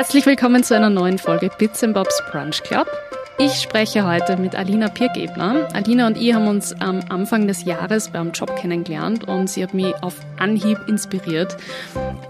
Herzlich 0.00 0.24
willkommen 0.24 0.64
zu 0.64 0.74
einer 0.74 0.88
neuen 0.88 1.18
Folge 1.18 1.50
Bits 1.58 1.82
Bobs 1.92 2.22
Brunch 2.30 2.62
Club. 2.62 2.86
Ich 3.38 3.60
spreche 3.60 4.08
heute 4.08 4.38
mit 4.38 4.54
Alina 4.54 4.88
Pirgebner. 4.88 5.68
Alina 5.74 6.06
und 6.06 6.16
ich 6.16 6.32
haben 6.32 6.48
uns 6.48 6.72
am 6.80 7.00
Anfang 7.10 7.46
des 7.46 7.66
Jahres 7.66 8.08
beim 8.08 8.32
Job 8.32 8.56
kennengelernt 8.56 9.28
und 9.28 9.50
sie 9.50 9.62
hat 9.62 9.74
mich 9.74 9.92
auf 10.02 10.16
Anhieb 10.38 10.78
inspiriert. 10.88 11.54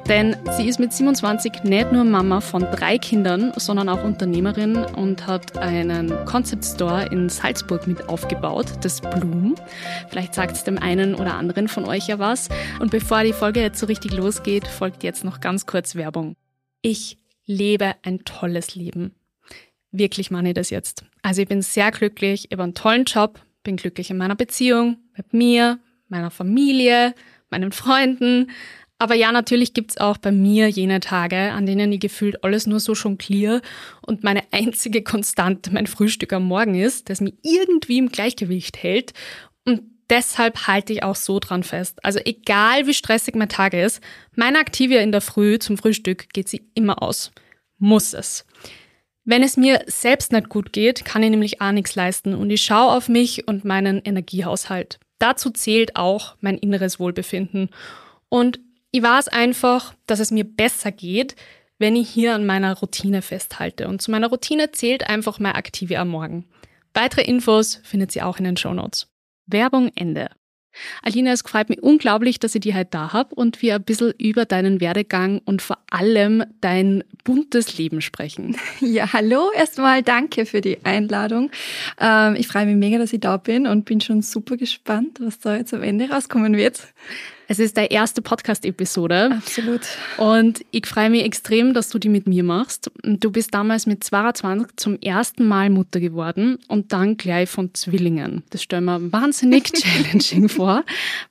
Denn 0.09 0.35
sie 0.57 0.69
ist 0.69 0.81
mit 0.81 0.93
27 0.93 1.63
nicht 1.63 1.93
nur 1.93 2.03
Mama 2.03 2.41
von 2.41 2.63
drei 2.63 2.99
Kindern, 2.99 3.53
sondern 3.55 3.89
auch 3.89 4.03
Unternehmerin 4.03 4.77
und 4.77 5.29
hat 5.29 5.57
einen 5.57 6.13
Concept 6.25 6.65
Store 6.65 7.07
in 7.13 7.29
Salzburg 7.29 7.87
mit 7.87 8.09
aufgebaut, 8.09 8.67
das 8.81 9.01
Bloom. 9.01 9.55
Vielleicht 10.09 10.35
sagt 10.35 10.57
es 10.57 10.65
dem 10.65 10.77
einen 10.77 11.15
oder 11.15 11.35
anderen 11.35 11.69
von 11.69 11.85
euch 11.85 12.09
ja 12.09 12.19
was. 12.19 12.49
Und 12.81 12.91
bevor 12.91 13.23
die 13.23 13.33
Folge 13.33 13.61
jetzt 13.61 13.79
so 13.79 13.87
richtig 13.87 14.13
losgeht, 14.13 14.67
folgt 14.67 15.05
jetzt 15.05 15.23
noch 15.23 15.39
ganz 15.39 15.67
kurz 15.67 15.95
Werbung. 15.95 16.35
Ich 16.83 17.21
lebe 17.47 17.95
ein 18.03 18.25
tolles 18.25 18.75
Leben 18.75 19.15
wirklich 19.93 20.31
meine 20.31 20.51
ich 20.51 20.55
das 20.55 20.71
jetzt. 20.71 21.05
Also 21.23 21.43
ich 21.43 21.49
bin 21.49 21.63
sehr 21.63 21.91
glücklich, 21.91 22.47
ich 22.47 22.53
habe 22.53 22.63
einen 22.63 22.75
tollen 22.75 23.05
Job, 23.05 23.41
bin 23.63 23.77
glücklich 23.77 24.11
in 24.11 24.17
meiner 24.17 24.37
Beziehung, 24.37 24.99
mit 25.17 25.33
mir, 25.33 25.79
meiner 26.09 26.31
Familie, 26.31 27.15
meinen 27.51 27.73
Freunden. 27.73 28.51
Aber 28.99 29.15
ja, 29.15 29.33
natürlich 29.33 29.73
gibt's 29.73 29.97
auch 29.97 30.19
bei 30.19 30.31
mir 30.31 30.69
jene 30.69 31.01
Tage, 31.01 31.53
an 31.53 31.67
denen 31.67 31.91
ich 31.93 32.01
gefühlt 32.01 32.45
alles 32.45 32.67
nur 32.67 32.81
so 32.81 32.95
schon 32.95 33.19
clear 33.19 33.63
und 34.03 34.23
meine 34.23 34.43
einzige 34.51 35.03
Konstante 35.03 35.73
mein 35.73 35.87
Frühstück 35.87 36.33
am 36.33 36.45
Morgen 36.45 36.75
ist, 36.75 37.09
das 37.09 37.21
mich 37.21 37.35
irgendwie 37.43 37.99
im 37.99 38.11
Gleichgewicht 38.11 38.83
hält. 38.83 39.13
Und 39.65 39.83
deshalb 40.11 40.67
halte 40.67 40.93
ich 40.93 41.03
auch 41.03 41.15
so 41.15 41.39
dran 41.39 41.63
fest. 41.63 42.05
Also 42.05 42.19
egal 42.25 42.87
wie 42.87 42.95
stressig 42.95 43.35
mein 43.35 43.49
Tag 43.49 43.73
ist, 43.73 44.03
meine 44.35 44.59
Aktivia 44.59 45.01
in 45.01 45.13
der 45.13 45.21
Früh 45.21 45.59
zum 45.59 45.79
Frühstück 45.79 46.29
geht 46.33 46.49
sie 46.49 46.69
immer 46.75 47.03
aus. 47.03 47.31
Muss 47.79 48.13
es. 48.13 48.45
Wenn 49.25 49.43
es 49.43 49.57
mir 49.57 49.85
selbst 49.87 50.33
nicht 50.33 50.49
gut 50.49 50.73
geht, 50.73 51.05
kann 51.05 51.23
ich 51.23 51.31
nämlich 51.31 51.61
auch 51.61 51.73
nichts 51.73 51.95
leisten 51.95 52.35
und 52.35 52.51
ich 52.51 52.63
schaue 52.63 52.97
auf 52.97 53.09
mich 53.09 53.47
und 53.47 53.65
meinen 53.65 54.03
Energiehaushalt. 54.03 54.99
Dazu 55.19 55.51
zählt 55.51 55.97
auch 55.97 56.37
mein 56.41 56.59
inneres 56.59 56.99
Wohlbefinden. 56.99 57.71
Und 58.29 58.59
ich 58.91 59.03
weiß 59.03 59.29
einfach, 59.29 59.95
dass 60.07 60.19
es 60.19 60.31
mir 60.31 60.45
besser 60.45 60.91
geht, 60.91 61.37
wenn 61.79 61.97
ich 61.97 62.09
hier 62.09 62.35
an 62.35 62.47
meiner 62.47 62.77
Routine 62.79 63.23
festhalte. 63.23 63.87
Und 63.89 64.03
zu 64.03 64.11
meiner 64.11 64.29
Routine 64.29 64.73
zählt 64.73 65.09
einfach 65.09 65.39
mein 65.39 65.55
Aktive 65.55 65.99
am 65.99 66.09
Morgen. 66.09 66.47
Weitere 66.95 67.23
Infos 67.23 67.81
findet 67.85 68.17
ihr 68.17 68.27
auch 68.27 68.39
in 68.39 68.45
den 68.45 68.57
Show 68.57 68.75
Notes. 68.75 69.09
Werbung 69.53 69.91
Ende. 69.95 70.29
Alina, 71.03 71.33
es 71.33 71.43
freut 71.43 71.69
mich 71.69 71.83
unglaublich, 71.83 72.39
dass 72.39 72.55
ich 72.55 72.61
dich 72.61 72.75
heute 72.75 72.91
da 72.93 73.13
habe 73.13 73.35
und 73.35 73.61
wir 73.61 73.75
ein 73.75 73.83
bisschen 73.83 74.13
über 74.19 74.45
deinen 74.45 74.81
Werdegang 74.81 75.41
und 75.45 75.63
vor 75.63 75.79
allem 75.91 76.45
dein 76.61 77.03
buntes 77.25 77.77
Leben 77.77 78.01
sprechen. 78.01 78.57
Ja, 78.81 79.13
hallo, 79.13 79.51
erstmal 79.55 80.03
danke 80.03 80.47
für 80.47 80.61
die 80.61 80.85
Einladung. 80.85 81.51
Ähm, 82.01 82.35
ich 82.37 82.49
freue 82.49 82.67
mich 82.67 82.77
mega, 82.77 82.99
dass 82.99 83.13
ich 83.13 83.21
da 83.21 83.37
bin 83.37 83.67
und 83.67 83.85
bin 83.85 84.01
schon 84.01 84.23
super 84.23 84.57
gespannt, 84.57 85.19
was 85.21 85.39
da 85.39 85.57
jetzt 85.57 85.75
am 85.75 85.83
Ende 85.83 86.09
rauskommen 86.09 86.57
wird. 86.57 86.81
Es 87.51 87.59
ist 87.59 87.77
deine 87.77 87.91
erste 87.91 88.23
Podcast-Episode. 88.23 89.33
Absolut. 89.33 89.81
Und 90.19 90.65
ich 90.71 90.87
freue 90.87 91.11
mich 91.11 91.25
extrem, 91.25 91.75
dass 91.75 91.89
du 91.89 91.99
die 91.99 92.09
mit 92.09 92.29
mir 92.29 92.45
machst. 92.45 92.93
Du 93.03 93.33
bist 93.33 93.53
damals 93.53 93.87
mit 93.87 94.05
22 94.05 94.77
zum 94.77 95.01
ersten 95.01 95.49
Mal 95.49 95.69
Mutter 95.69 95.99
geworden 95.99 96.59
und 96.69 96.93
dann 96.93 97.17
gleich 97.17 97.51
von 97.51 97.75
Zwillingen. 97.75 98.45
Das 98.51 98.63
stellen 98.63 98.85
wir 98.85 99.13
wahnsinnig 99.13 99.65
challenging 99.73 100.49
vor. 100.49 100.85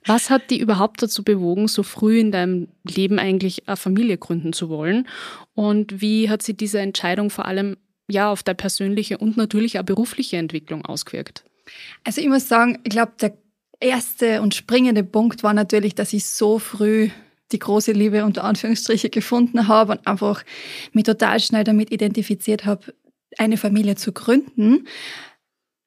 Was 0.04 0.28
hat 0.28 0.50
dich 0.50 0.60
überhaupt 0.60 1.02
dazu 1.02 1.24
bewogen, 1.24 1.68
so 1.68 1.82
früh 1.82 2.20
in 2.20 2.32
deinem 2.32 2.68
Leben 2.84 3.18
eigentlich 3.18 3.66
eine 3.66 3.78
Familie 3.78 4.18
gründen 4.18 4.52
zu 4.52 4.68
wollen? 4.68 5.08
Und 5.54 6.02
wie 6.02 6.28
hat 6.28 6.42
sich 6.42 6.58
diese 6.58 6.80
Entscheidung 6.80 7.30
vor 7.30 7.46
allem 7.46 7.78
ja 8.10 8.30
auf 8.30 8.42
deine 8.42 8.56
persönliche 8.56 9.16
und 9.16 9.38
natürlich 9.38 9.78
auch 9.78 9.84
berufliche 9.84 10.36
Entwicklung 10.36 10.84
ausgewirkt? 10.84 11.44
Also 12.04 12.20
ich 12.20 12.28
muss 12.28 12.46
sagen, 12.46 12.78
ich 12.84 12.90
glaube, 12.90 13.12
der 13.18 13.32
erste 13.80 14.42
und 14.42 14.54
springende 14.54 15.02
Punkt 15.02 15.42
war 15.42 15.54
natürlich, 15.54 15.94
dass 15.94 16.12
ich 16.12 16.26
so 16.26 16.58
früh 16.58 17.10
die 17.52 17.58
große 17.58 17.92
Liebe 17.92 18.24
unter 18.24 18.44
Anführungsstriche 18.44 19.10
gefunden 19.10 19.66
habe 19.66 19.92
und 19.92 20.06
einfach 20.06 20.44
mich 20.92 21.04
total 21.04 21.40
schnell 21.40 21.64
damit 21.64 21.90
identifiziert 21.90 22.64
habe, 22.64 22.94
eine 23.38 23.56
Familie 23.56 23.96
zu 23.96 24.12
gründen. 24.12 24.86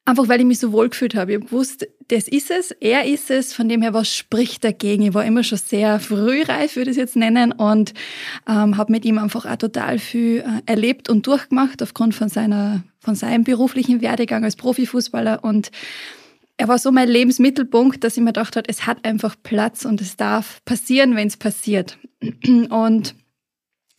Einfach 0.06 0.28
weil 0.28 0.40
ich 0.40 0.46
mich 0.46 0.58
so 0.58 0.72
wohl 0.72 0.90
gefühlt 0.90 1.14
habe. 1.14 1.32
Ich 1.32 1.36
habe 1.36 1.46
gewusst, 1.46 1.86
das 2.08 2.28
ist 2.28 2.50
es, 2.50 2.72
er 2.72 3.06
ist 3.06 3.30
es, 3.30 3.54
von 3.54 3.70
dem 3.70 3.80
her, 3.80 3.94
was 3.94 4.14
spricht 4.14 4.62
dagegen? 4.62 5.04
Ich 5.04 5.14
war 5.14 5.24
immer 5.24 5.42
schon 5.42 5.56
sehr 5.56 5.98
frühreif, 5.98 6.76
würde 6.76 6.90
ich 6.90 6.98
es 6.98 7.00
jetzt 7.00 7.16
nennen, 7.16 7.52
und 7.52 7.94
ähm, 8.46 8.76
habe 8.76 8.92
mit 8.92 9.06
ihm 9.06 9.16
einfach 9.16 9.46
auch 9.46 9.56
total 9.56 9.98
viel 9.98 10.40
äh, 10.40 10.60
erlebt 10.66 11.08
und 11.08 11.26
durchgemacht 11.26 11.82
aufgrund 11.82 12.14
von 12.14 12.28
seiner, 12.28 12.84
von 12.98 13.14
seinem 13.14 13.44
beruflichen 13.44 14.02
Werdegang 14.02 14.44
als 14.44 14.56
Profifußballer 14.56 15.42
und 15.42 15.70
er 16.56 16.68
war 16.68 16.78
so 16.78 16.92
mein 16.92 17.08
Lebensmittelpunkt, 17.08 18.04
dass 18.04 18.16
ich 18.16 18.22
mir 18.22 18.32
gedacht 18.32 18.56
habe, 18.56 18.68
es 18.68 18.86
hat 18.86 19.04
einfach 19.04 19.34
Platz 19.42 19.84
und 19.84 20.00
es 20.00 20.16
darf 20.16 20.64
passieren, 20.64 21.16
wenn 21.16 21.26
es 21.26 21.36
passiert. 21.36 21.98
Und 22.70 23.14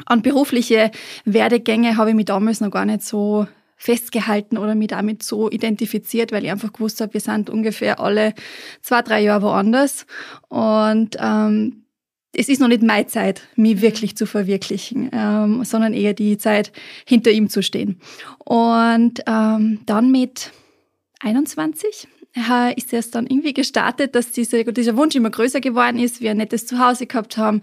an 0.06 0.22
berufliche 0.22 0.92
Werdegänge 1.26 1.98
habe 1.98 2.10
ich 2.10 2.16
mich 2.16 2.26
damals 2.26 2.62
noch 2.62 2.72
gar 2.72 2.86
nicht 2.86 3.02
so 3.02 3.48
festgehalten 3.78 4.58
oder 4.58 4.76
mich 4.76 4.88
damit 4.88 5.24
so 5.24 5.50
identifiziert, 5.50 6.32
weil 6.32 6.44
ich 6.46 6.52
einfach 6.52 6.72
gewusst 6.72 7.02
habe, 7.02 7.14
wir 7.14 7.22
sind 7.22 7.50
ungefähr 7.50 8.00
alle 8.00 8.34
zwei, 8.82 9.02
drei 9.02 9.22
Jahre 9.22 9.44
woanders. 9.44 10.06
Und 10.48 11.18
ähm, 11.20 11.86
es 12.34 12.50
ist 12.50 12.60
noch 12.60 12.68
nicht 12.68 12.84
meine 12.84 13.08
Zeit, 13.08 13.42
mich 13.56 13.82
wirklich 13.82 14.16
zu 14.18 14.26
verwirklichen, 14.26 15.10
ähm, 15.14 15.64
sondern 15.64 15.94
eher 15.94 16.14
die 16.14 16.38
Zeit, 16.38 16.72
hinter 17.06 17.32
ihm 17.32 17.50
zu 17.50 17.62
stehen. 17.62 18.00
Und 18.40 19.22
ähm, 19.28 19.80
dann 19.86 20.12
mit 20.12 20.52
21 21.20 22.08
ist 22.76 22.94
es 22.94 23.12
dann 23.12 23.28
irgendwie 23.28 23.54
gestartet, 23.54 24.14
dass 24.14 24.32
diese, 24.32 24.64
dieser 24.66 24.98
Wunsch 24.98 25.16
immer 25.16 25.30
größer 25.30 25.62
geworden 25.62 25.98
ist, 25.98 26.22
wir 26.22 26.32
ein 26.32 26.38
nettes 26.38 26.68
Zuhause 26.68 27.08
gehabt 27.08 27.38
haben. 27.38 27.62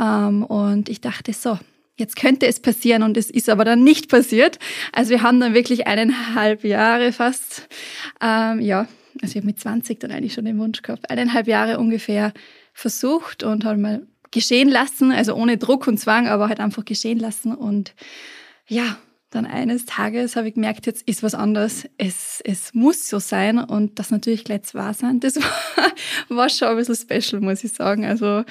Ähm, 0.00 0.42
und 0.44 0.88
ich 0.88 1.00
dachte 1.00 1.32
so, 1.32 1.58
jetzt 1.96 2.16
könnte 2.16 2.46
es 2.46 2.60
passieren 2.60 3.02
und 3.02 3.16
es 3.16 3.30
ist 3.30 3.48
aber 3.48 3.64
dann 3.64 3.84
nicht 3.84 4.08
passiert. 4.08 4.58
Also 4.92 5.10
wir 5.10 5.22
haben 5.22 5.40
dann 5.40 5.54
wirklich 5.54 5.86
eineinhalb 5.86 6.64
Jahre 6.64 7.12
fast, 7.12 7.68
ähm, 8.20 8.60
ja, 8.60 8.88
also 9.22 9.32
ich 9.32 9.36
habe 9.36 9.46
mit 9.46 9.60
20 9.60 10.00
dann 10.00 10.10
eigentlich 10.10 10.34
schon 10.34 10.44
den 10.44 10.58
Wunsch 10.58 10.82
gehabt, 10.82 11.10
eineinhalb 11.10 11.46
Jahre 11.46 11.78
ungefähr 11.78 12.32
versucht 12.72 13.42
und 13.42 13.64
halt 13.64 13.78
mal 13.78 14.06
geschehen 14.32 14.68
lassen, 14.68 15.12
also 15.12 15.34
ohne 15.34 15.58
Druck 15.58 15.86
und 15.86 15.98
Zwang, 15.98 16.26
aber 16.26 16.48
halt 16.48 16.58
einfach 16.58 16.84
geschehen 16.84 17.20
lassen 17.20 17.54
und 17.54 17.94
ja, 18.66 18.96
dann 19.34 19.46
eines 19.46 19.84
Tages 19.84 20.36
habe 20.36 20.48
ich 20.48 20.54
gemerkt, 20.54 20.86
jetzt 20.86 21.02
ist 21.08 21.22
was 21.22 21.34
anderes. 21.34 21.88
Es, 21.98 22.40
es 22.44 22.72
muss 22.74 23.08
so 23.08 23.18
sein 23.18 23.58
und 23.58 23.98
das 23.98 24.10
natürlich 24.10 24.44
gleich 24.44 24.74
wahr 24.74 24.94
sein. 24.94 25.20
Das 25.20 25.36
war, 25.36 25.92
war 26.28 26.48
schon 26.48 26.68
ein 26.68 26.76
bisschen 26.76 26.96
special, 26.96 27.40
muss 27.40 27.64
ich 27.64 27.72
sagen. 27.72 28.04
Also 28.04 28.44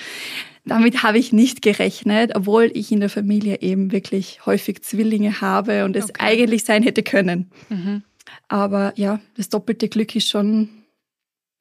damit 0.66 1.04
habe 1.04 1.18
ich 1.18 1.34
nicht 1.34 1.62
gerechnet, 1.62 2.36
obwohl 2.36 2.72
ich 2.74 2.92
in 2.92 3.00
der 3.00 3.10
Familie 3.10 3.62
eben 3.62 3.92
wirklich 3.92 4.46
häufig 4.46 4.82
Zwillinge 4.84 5.42
habe 5.42 5.86
und 5.86 5.96
es 5.96 6.06
okay. 6.06 6.16
eigentlich 6.20 6.64
sein 6.64 6.84
hätte 6.84 7.04
können. 7.04 7.52
Mhm. 7.70 8.04
Aber 8.48 8.94
ja, 8.96 9.20
das 9.36 9.50
doppelte 9.50 9.90
Glück 9.90 10.16
ist 10.16 10.30
schon 10.30 10.70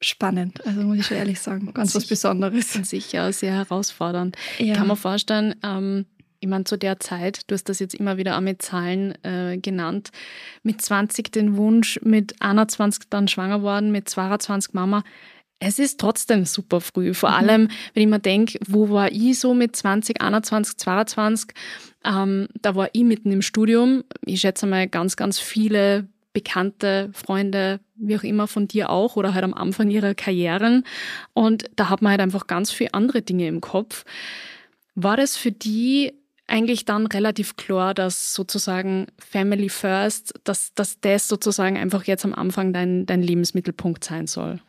spannend. 0.00 0.64
Also 0.66 0.82
muss 0.82 0.98
ich 0.98 1.06
schon 1.06 1.16
ehrlich 1.16 1.40
sagen, 1.40 1.72
ganz 1.72 1.94
was 1.94 2.06
Besonderes. 2.06 2.72
Sicher, 2.72 3.32
sehr 3.32 3.54
herausfordernd. 3.54 4.36
Ja. 4.58 4.66
Ich 4.66 4.72
kann 4.74 4.86
mir 4.86 4.96
vorstellen, 4.96 5.54
ähm, 5.62 6.06
ich 6.42 6.48
meine, 6.48 6.64
zu 6.64 6.76
der 6.76 6.98
Zeit, 6.98 7.48
du 7.48 7.54
hast 7.54 7.68
das 7.68 7.78
jetzt 7.78 7.94
immer 7.94 8.16
wieder 8.16 8.36
auch 8.36 8.40
mit 8.40 8.62
Zahlen 8.62 9.14
äh, 9.24 9.58
genannt, 9.58 10.10
mit 10.64 10.82
20 10.82 11.30
den 11.30 11.56
Wunsch, 11.56 12.00
mit 12.02 12.42
21 12.42 13.04
dann 13.10 13.28
schwanger 13.28 13.62
worden, 13.62 13.92
mit 13.92 14.08
22 14.08 14.74
Mama. 14.74 15.04
Es 15.60 15.78
ist 15.78 16.00
trotzdem 16.00 16.44
super 16.44 16.80
früh. 16.80 17.14
Vor 17.14 17.30
mhm. 17.30 17.36
allem, 17.36 17.68
wenn 17.94 18.02
ich 18.02 18.08
mir 18.08 18.18
denke, 18.18 18.58
wo 18.66 18.90
war 18.90 19.12
ich 19.12 19.38
so 19.38 19.54
mit 19.54 19.76
20, 19.76 20.20
21, 20.20 20.76
22? 20.78 21.50
Ähm, 22.04 22.48
da 22.60 22.74
war 22.74 22.88
ich 22.92 23.04
mitten 23.04 23.30
im 23.30 23.42
Studium. 23.42 24.02
Ich 24.26 24.40
schätze 24.40 24.66
mal 24.66 24.88
ganz, 24.88 25.14
ganz 25.14 25.38
viele 25.38 26.08
Bekannte, 26.32 27.10
Freunde, 27.12 27.78
wie 27.94 28.16
auch 28.16 28.24
immer 28.24 28.48
von 28.48 28.66
dir 28.66 28.90
auch 28.90 29.14
oder 29.14 29.32
halt 29.32 29.44
am 29.44 29.54
Anfang 29.54 29.90
ihrer 29.90 30.16
Karrieren. 30.16 30.82
Und 31.34 31.70
da 31.76 31.88
hat 31.88 32.02
man 32.02 32.10
halt 32.10 32.20
einfach 32.20 32.48
ganz 32.48 32.72
viele 32.72 32.94
andere 32.94 33.22
Dinge 33.22 33.46
im 33.46 33.60
Kopf. 33.60 34.04
War 34.96 35.16
das 35.16 35.36
für 35.36 35.52
die 35.52 36.14
eigentlich 36.52 36.84
dann 36.84 37.06
relativ 37.06 37.56
klar, 37.56 37.94
dass 37.94 38.34
sozusagen 38.34 39.06
Family 39.18 39.70
First, 39.70 40.34
dass, 40.44 40.74
dass 40.74 41.00
das 41.00 41.26
sozusagen 41.26 41.78
einfach 41.78 42.04
jetzt 42.04 42.24
am 42.24 42.34
Anfang 42.34 42.72
dein, 42.72 43.06
dein 43.06 43.22
Lebensmittelpunkt 43.22 44.04
sein 44.04 44.26
soll? 44.26 44.60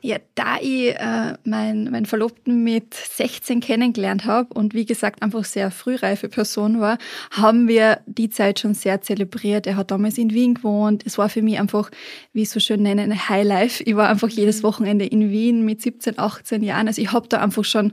Ja, 0.00 0.18
da 0.36 0.58
ich 0.60 0.94
äh, 0.94 1.34
meinen 1.42 1.90
mein 1.90 2.06
Verlobten 2.06 2.62
mit 2.62 2.94
16 2.94 3.60
kennengelernt 3.60 4.26
habe 4.26 4.54
und 4.54 4.72
wie 4.72 4.86
gesagt 4.86 5.22
einfach 5.22 5.44
sehr 5.44 5.72
frühreife 5.72 6.28
Person 6.28 6.80
war, 6.80 6.98
haben 7.32 7.66
wir 7.66 8.00
die 8.06 8.30
Zeit 8.30 8.60
schon 8.60 8.74
sehr 8.74 9.00
zelebriert. 9.00 9.66
Er 9.66 9.76
hat 9.76 9.90
damals 9.90 10.16
in 10.16 10.30
Wien 10.30 10.54
gewohnt. 10.54 11.02
Es 11.04 11.18
war 11.18 11.28
für 11.28 11.42
mich 11.42 11.58
einfach, 11.58 11.90
wie 12.32 12.42
ich 12.42 12.50
so 12.50 12.60
schön 12.60 12.82
nenne, 12.82 13.02
eine 13.02 13.28
Highlife. 13.28 13.82
Ich 13.82 13.96
war 13.96 14.08
einfach 14.08 14.28
jedes 14.28 14.58
mhm. 14.58 14.66
Wochenende 14.68 15.04
in 15.04 15.30
Wien 15.30 15.64
mit 15.64 15.82
17, 15.82 16.16
18 16.16 16.62
Jahren. 16.62 16.86
Also 16.86 17.02
ich 17.02 17.10
habe 17.12 17.26
da 17.28 17.38
einfach 17.38 17.64
schon 17.64 17.92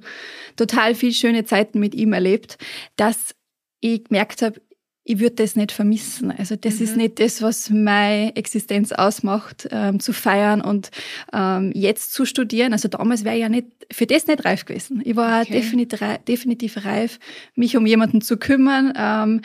total 0.58 0.94
viel 0.94 1.12
schöne 1.12 1.44
Zeiten 1.46 1.80
mit 1.80 1.96
ihm 1.96 2.14
erlebt, 2.14 2.60
dass 2.98 3.34
ich 3.82 4.04
gemerkt 4.06 4.44
habe, 4.44 4.62
ich 5.08 5.20
würde 5.20 5.36
das 5.36 5.56
nicht 5.56 5.72
vermissen. 5.72 6.32
Also 6.32 6.56
das 6.56 6.80
mhm. 6.80 6.84
ist 6.84 6.98
nicht 6.98 7.20
das, 7.20 7.42
was 7.44 7.70
meine 7.70 8.36
Existenz 8.36 8.92
ausmacht, 8.92 9.68
ähm, 9.72 10.00
zu 10.00 10.14
feiern 10.14 10.62
und 10.62 10.90
ähm, 11.32 11.72
jetzt 11.76 12.12
zu 12.12 12.26
studieren. 12.26 12.74
Also 12.74 12.88
damals 12.88 13.24
wäre 13.24 13.36
ich 13.36 13.42
ja 13.42 13.50
nicht 13.50 13.68
für 13.92 14.08
das 14.08 14.26
nicht 14.26 14.44
reif 14.44 14.66
gewesen. 14.66 15.04
Ich 15.06 15.16
war 15.16 15.44
okay. 15.44 15.54
definitiv, 15.54 16.00
definitiv 16.28 16.84
reif, 16.86 17.20
mich 17.54 17.78
um 17.78 17.86
jemanden 17.86 18.22
zu 18.22 18.38
kümmern. 18.38 18.94
Ähm, 18.98 19.42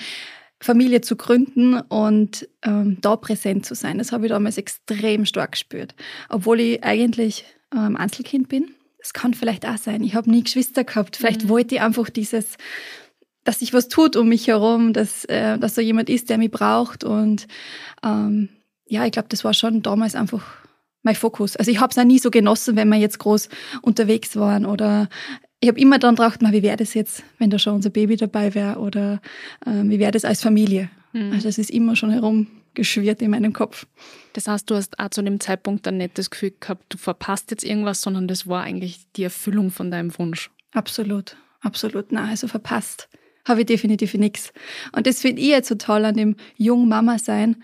Familie 0.63 1.01
zu 1.01 1.17
gründen 1.17 1.75
und 1.75 2.47
ähm, 2.63 2.99
da 3.01 3.17
präsent 3.17 3.65
zu 3.65 3.75
sein. 3.75 3.97
Das 3.97 4.13
habe 4.13 4.27
ich 4.27 4.31
damals 4.31 4.59
extrem 4.59 5.25
stark 5.25 5.53
gespürt. 5.53 5.95
Obwohl 6.29 6.61
ich 6.61 6.85
eigentlich 6.85 7.45
ähm, 7.75 7.97
Einzelkind 7.97 8.49
bin. 8.49 8.75
Das 8.99 9.15
kann 9.15 9.33
vielleicht 9.33 9.67
auch 9.67 9.79
sein. 9.79 10.03
Ich 10.03 10.15
habe 10.15 10.31
nie 10.31 10.43
Geschwister 10.43 10.85
gehabt. 10.85 11.17
Vielleicht 11.17 11.45
mhm. 11.45 11.49
wollte 11.49 11.77
ich 11.77 11.81
einfach 11.81 12.11
dieses 12.11 12.59
dass 13.45 13.61
sich 13.61 13.73
was 13.73 13.89
tut 13.89 14.17
um 14.17 14.29
mich 14.29 14.47
herum, 14.49 14.93
dass, 14.93 15.25
äh, 15.27 15.59
dass 15.59 15.75
so 15.75 15.81
jemand 15.81 16.09
ist, 16.09 16.31
der 16.31 16.39
mich 16.39 16.51
braucht. 16.51 17.05
Und 17.05 17.47
ähm, 18.05 18.49
ja, 18.87 19.05
ich 19.07 19.13
glaube, 19.13 19.29
das 19.29 19.45
war 19.45 19.55
schon 19.55 19.83
damals 19.83 20.15
einfach 20.15 20.45
mein 21.03 21.15
Fokus. 21.15 21.57
Also 21.57 21.71
ich 21.71 21.81
habe 21.81 21.91
es 21.91 21.99
auch 21.99 22.05
nie 22.05 22.19
so 22.19 22.31
genossen, 22.31 22.77
wenn 22.77 22.89
wir 22.89 22.99
jetzt 22.99 23.19
groß 23.19 23.49
unterwegs 23.83 24.37
waren 24.37 24.67
oder 24.67 25.09
ich 25.61 25.69
habe 25.69 25.81
immer 25.81 25.99
dann 25.99 26.17
gedacht, 26.17 26.41
wie 26.41 26.63
wäre 26.63 26.77
das 26.77 26.95
jetzt, 26.95 27.23
wenn 27.39 27.51
da 27.51 27.59
schon 27.59 27.75
unser 27.75 27.91
Baby 27.91 28.17
dabei 28.17 28.55
wäre 28.55 28.79
oder 28.79 29.21
äh, 29.65 29.83
wie 29.85 29.99
wäre 29.99 30.13
das 30.13 30.25
als 30.25 30.43
Familie. 30.43 30.91
Mhm. 31.13 31.33
Also 31.33 31.49
das 31.49 31.59
ist 31.59 31.71
immer 31.71 31.97
schon 31.97 32.11
herumgeschwirrt 32.11 33.21
in 33.21 33.31
meinem 33.31 33.53
Kopf. 33.53 33.87
Das 34.33 34.49
heißt, 34.49 34.71
du 34.71 34.75
hast 34.75 34.99
auch 34.99 35.11
zu 35.11 35.23
dem 35.23 35.39
Zeitpunkt 35.41 35.87
dann 35.87 35.99
nicht 35.99 36.17
das 36.19 36.31
Gefühl 36.31 36.53
gehabt, 36.59 36.85
du 36.89 36.99
verpasst 36.99 37.51
jetzt 37.51 37.65
irgendwas, 37.65 38.01
sondern 38.01 38.27
das 38.27 38.47
war 38.47 38.63
eigentlich 38.63 39.01
die 39.17 39.25
Erfüllung 39.25 39.71
von 39.71 39.91
deinem 39.91 40.17
Wunsch. 40.19 40.51
Absolut, 40.73 41.37
absolut. 41.61 42.13
Nein, 42.13 42.31
also 42.31 42.49
verpasst 42.49 43.09
habe 43.51 43.61
ich 43.61 43.67
definitiv 43.67 44.15
nichts. 44.15 44.53
Und 44.93 45.07
das 45.07 45.21
finde 45.21 45.43
ich 45.43 45.49
jetzt 45.49 45.69
so 45.69 45.75
toll 45.75 46.05
an 46.05 46.17
dem 46.17 46.37
jungen 46.57 46.89
Mama 46.89 47.19
sein. 47.19 47.63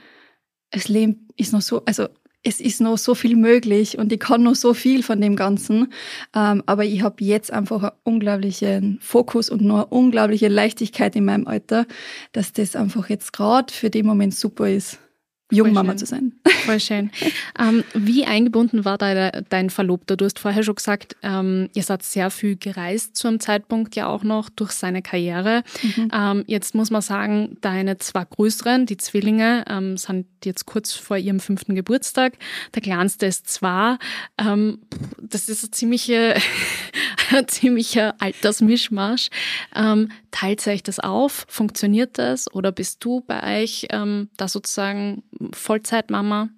Das 0.70 0.88
Leben 0.88 1.28
ist 1.36 1.52
noch 1.52 1.62
so, 1.62 1.82
also 1.86 2.08
es 2.42 2.60
ist 2.60 2.80
noch 2.80 2.96
so 2.96 3.16
viel 3.16 3.34
möglich 3.34 3.98
und 3.98 4.12
ich 4.12 4.20
kann 4.20 4.44
noch 4.44 4.54
so 4.54 4.72
viel 4.72 5.02
von 5.02 5.20
dem 5.20 5.34
Ganzen. 5.34 5.92
Ähm, 6.34 6.62
aber 6.66 6.84
ich 6.84 7.02
habe 7.02 7.24
jetzt 7.24 7.52
einfach 7.52 7.82
einen 7.82 7.92
unglaublichen 8.04 8.98
Fokus 9.00 9.50
und 9.50 9.62
noch 9.62 9.76
eine 9.76 9.86
unglaubliche 9.86 10.48
Leichtigkeit 10.48 11.16
in 11.16 11.24
meinem 11.24 11.48
Alter, 11.48 11.86
dass 12.32 12.52
das 12.52 12.76
einfach 12.76 13.08
jetzt 13.08 13.32
gerade 13.32 13.72
für 13.72 13.90
den 13.90 14.06
Moment 14.06 14.34
super 14.34 14.68
ist. 14.68 15.00
Jungmama 15.50 15.96
zu 15.96 16.06
sein. 16.06 16.32
Voll 16.64 16.80
schön. 16.80 17.10
Ähm, 17.58 17.84
wie 17.94 18.24
eingebunden 18.24 18.84
war 18.84 18.98
dein, 18.98 19.44
dein 19.48 19.70
Verlobter? 19.70 20.16
Du 20.16 20.24
hast 20.24 20.40
vorher 20.40 20.64
schon 20.64 20.74
gesagt, 20.74 21.16
ähm, 21.22 21.70
ihr 21.74 21.84
seid 21.84 22.02
sehr 22.02 22.30
viel 22.30 22.56
gereist 22.56 23.16
zu 23.16 23.28
einem 23.28 23.38
Zeitpunkt 23.38 23.94
ja 23.94 24.08
auch 24.08 24.24
noch 24.24 24.48
durch 24.48 24.72
seine 24.72 25.02
Karriere. 25.02 25.62
Mhm. 25.82 26.10
Ähm, 26.12 26.44
jetzt 26.48 26.74
muss 26.74 26.90
man 26.90 27.00
sagen, 27.00 27.58
deine 27.60 27.98
zwei 27.98 28.24
größeren, 28.24 28.86
die 28.86 28.96
Zwillinge, 28.96 29.64
ähm, 29.68 29.96
sind 29.96 30.26
jetzt 30.44 30.66
kurz 30.66 30.92
vor 30.92 31.16
ihrem 31.16 31.38
fünften 31.38 31.76
Geburtstag. 31.76 32.34
Der 32.74 32.82
kleinste 32.82 33.26
ist 33.26 33.48
zwei. 33.48 33.98
Ähm, 34.38 34.78
das 35.20 35.48
ist 35.48 35.62
eine 35.62 35.70
ziemliche, 35.70 36.34
ein 37.30 37.46
ziemlicher 37.46 38.14
Altersmischmasch. 38.18 39.28
Ähm, 40.36 40.40
teilt 40.40 40.66
ihr 40.66 40.72
euch 40.72 40.82
das 40.82 41.00
auf? 41.00 41.46
Funktioniert 41.48 42.18
das? 42.18 42.52
Oder 42.52 42.72
bist 42.72 43.04
du 43.04 43.22
bei 43.26 43.62
euch 43.62 43.88
da 43.90 44.48
sozusagen 44.48 45.22
Vollzeitmama? 45.52 46.50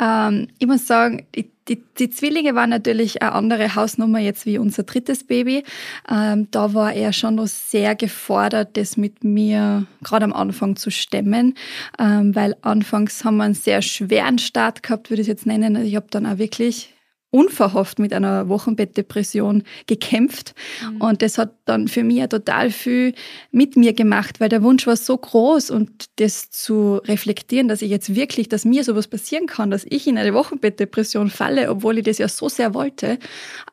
Ähm, 0.00 0.48
ich 0.58 0.66
muss 0.66 0.86
sagen, 0.86 1.26
die, 1.34 1.50
die, 1.68 1.82
die, 1.98 2.10
Zwillinge 2.10 2.54
waren 2.54 2.70
natürlich 2.70 3.22
eine 3.22 3.32
andere 3.32 3.74
Hausnummer 3.74 4.18
jetzt 4.18 4.44
wie 4.44 4.58
unser 4.58 4.82
drittes 4.82 5.24
Baby. 5.24 5.62
Ähm, 6.10 6.48
da 6.50 6.74
war 6.74 6.92
er 6.92 7.12
schon 7.12 7.36
noch 7.36 7.46
sehr 7.46 7.94
gefordert, 7.94 8.76
das 8.76 8.96
mit 8.96 9.22
mir 9.22 9.86
gerade 10.02 10.24
am 10.24 10.32
Anfang 10.32 10.76
zu 10.76 10.90
stemmen, 10.90 11.54
ähm, 11.98 12.34
weil 12.34 12.56
anfangs 12.62 13.24
haben 13.24 13.36
wir 13.36 13.44
einen 13.44 13.54
sehr 13.54 13.82
schweren 13.82 14.38
Start 14.38 14.82
gehabt, 14.82 15.10
würde 15.10 15.22
ich 15.22 15.28
es 15.28 15.32
jetzt 15.32 15.46
nennen. 15.46 15.76
Ich 15.84 15.94
habe 15.94 16.06
dann 16.10 16.26
auch 16.26 16.38
wirklich 16.38 16.93
unverhofft 17.34 17.98
mit 17.98 18.12
einer 18.12 18.48
Wochenbettdepression 18.48 19.64
gekämpft. 19.88 20.54
Mhm. 20.88 21.00
Und 21.00 21.20
das 21.20 21.36
hat 21.36 21.52
dann 21.64 21.88
für 21.88 22.04
mich 22.04 22.24
total 22.28 22.70
viel 22.70 23.12
mit 23.50 23.76
mir 23.76 23.92
gemacht, 23.92 24.38
weil 24.38 24.48
der 24.48 24.62
Wunsch 24.62 24.86
war 24.86 24.96
so 24.96 25.18
groß 25.18 25.70
und 25.70 25.90
das 26.20 26.50
zu 26.50 27.00
reflektieren, 27.04 27.66
dass 27.66 27.82
ich 27.82 27.90
jetzt 27.90 28.14
wirklich, 28.14 28.48
dass 28.48 28.64
mir 28.64 28.84
sowas 28.84 29.08
passieren 29.08 29.46
kann, 29.46 29.72
dass 29.72 29.84
ich 29.88 30.06
in 30.06 30.16
eine 30.16 30.32
Wochenbettdepression 30.32 31.28
falle, 31.28 31.70
obwohl 31.70 31.98
ich 31.98 32.04
das 32.04 32.18
ja 32.18 32.28
so 32.28 32.48
sehr 32.48 32.72
wollte, 32.72 33.18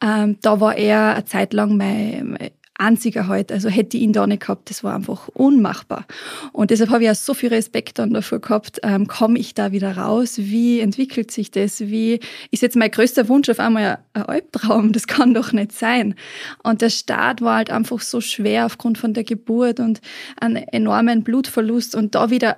ähm, 0.04 0.38
da 0.42 0.60
war 0.60 0.76
er 0.76 1.14
eine 1.14 1.26
Zeit 1.26 1.54
lang 1.54 1.78
mein 1.78 2.38
einziger 2.82 3.28
halt. 3.28 3.52
Also 3.52 3.70
hätte 3.70 3.96
ich 3.96 4.04
ihn 4.04 4.14
da 4.14 4.28
nicht 4.28 4.42
gehabt, 4.42 4.70
das 4.70 4.84
war 4.84 4.96
einfach 4.96 5.28
unmachbar. 5.30 6.06
Und 6.52 6.72
deshalb 6.72 6.90
habe 6.90 7.04
ich 7.04 7.10
auch 7.10 7.16
so 7.16 7.34
viel 7.34 7.50
Respekt 7.50 8.00
dann 8.00 8.14
dafür 8.14 8.40
gehabt, 8.40 8.80
ähm, 8.84 9.08
komme 9.08 9.40
ich 9.40 9.54
da 9.54 9.72
wieder 9.72 9.96
raus? 9.98 10.34
Wie 10.38 10.80
entwickelt 10.80 11.32
sich 11.32 11.52
das? 11.52 11.82
Wie 11.82 12.20
ist 12.50 12.62
jetzt 12.62 12.76
mein 12.76 12.92
größter 12.92 13.30
Wunsch 13.30 13.50
auf 13.50 13.60
einmal 13.60 14.00
ein 14.14 14.24
Albtraum? 14.24 14.92
Das 14.92 15.08
kann 15.08 15.34
doch 15.34 15.54
nicht 15.54 15.72
sein. 15.72 16.16
Und 16.64 16.82
der 16.82 16.90
Start 16.90 17.42
war 17.42 17.58
halt 17.58 17.70
einfach 17.70 18.02
so 18.02 18.20
schwer 18.20 18.66
aufgrund 18.66 18.98
von 18.98 19.14
der 19.14 19.24
Geburt 19.24 19.80
und 19.80 20.02
einem 20.40 20.64
enormen 20.72 21.24
Blutverlust 21.24 21.96
und 21.96 22.16
da 22.16 22.30
wieder 22.30 22.58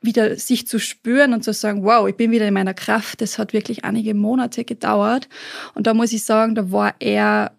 wieder 0.00 0.36
sich 0.36 0.66
zu 0.66 0.78
spüren 0.78 1.32
und 1.32 1.44
zu 1.44 1.54
sagen, 1.54 1.82
wow, 1.82 2.06
ich 2.06 2.14
bin 2.14 2.30
wieder 2.30 2.46
in 2.46 2.52
meiner 2.52 2.74
Kraft, 2.74 3.22
das 3.22 3.38
hat 3.38 3.54
wirklich 3.54 3.86
einige 3.86 4.12
Monate 4.12 4.64
gedauert. 4.64 5.30
Und 5.74 5.86
da 5.86 5.94
muss 5.94 6.12
ich 6.12 6.24
sagen, 6.24 6.54
da 6.54 6.70
war 6.70 6.94
er 6.98 7.52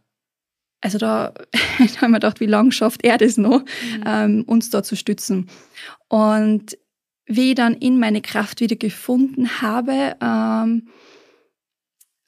also 0.86 1.00
da, 1.00 1.34
da 1.80 2.02
haben 2.02 2.12
wir 2.12 2.20
gedacht, 2.20 2.40
wie 2.40 2.46
lange 2.46 2.72
schafft 2.72 3.04
er 3.04 3.18
das 3.18 3.38
noch, 3.38 3.62
mhm. 3.62 4.04
ähm, 4.06 4.44
uns 4.46 4.70
da 4.70 4.84
zu 4.84 4.96
stützen. 4.96 5.48
Und 6.08 6.78
wie 7.26 7.50
ich 7.50 7.56
dann 7.56 7.74
in 7.74 8.00
meine 8.00 8.22
Kraft 8.22 8.62
wieder 8.62 8.76
gefunden 8.76 9.62
habe, 9.62 10.16
ähm, 10.22 10.88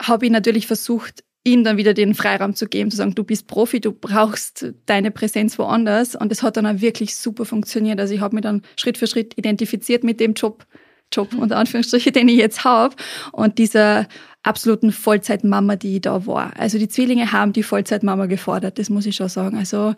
habe 0.02 0.26
ich 0.26 0.32
natürlich 0.32 0.66
versucht, 0.66 1.24
ihm 1.44 1.64
dann 1.64 1.78
wieder 1.78 1.94
den 1.94 2.16
Freiraum 2.16 2.56
zu 2.56 2.66
geben, 2.66 2.90
zu 2.90 2.98
sagen, 2.98 3.14
du 3.14 3.24
bist 3.24 3.48
Profi, 3.48 3.80
du 3.80 3.92
brauchst 3.92 4.74
deine 4.88 5.12
Präsenz 5.12 5.60
woanders. 5.60 6.16
Und 6.16 6.30
das 6.32 6.42
hat 6.42 6.58
dann 6.58 6.66
auch 6.66 6.82
wirklich 6.82 7.16
super 7.16 7.46
funktioniert. 7.46 8.00
Also 8.00 8.16
ich 8.16 8.22
habe 8.22 8.36
mich 8.36 8.44
dann 8.44 8.64
Schritt 8.76 8.98
für 8.98 9.08
Schritt 9.08 9.38
identifiziert 9.38 10.04
mit 10.04 10.20
dem 10.20 10.34
Job, 10.34 10.66
Job 11.14 11.34
mhm. 11.34 11.40
unter 11.40 11.58
Anführungsstriche, 11.58 12.12
den 12.12 12.30
ich 12.30 12.38
jetzt 12.38 12.64
habe. 12.64 12.96
Und 13.32 13.58
dieser 13.58 14.08
absoluten 14.44 14.92
Vollzeitmama, 14.92 15.76
die 15.76 16.00
da 16.00 16.26
war. 16.26 16.54
Also 16.58 16.78
die 16.78 16.88
Zwillinge 16.88 17.32
haben 17.32 17.54
die 17.54 17.64
Vollzeitmama 17.64 18.28
gefordert, 18.28 18.80
das 18.80 18.90
muss 18.90 19.06
ich 19.06 19.16
schon 19.16 19.30
sagen. 19.30 19.58
Also 19.58 19.94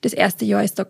das 0.00 0.12
erste 0.12 0.44
Jahr 0.44 0.64
ist 0.64 0.78
da 0.78 0.86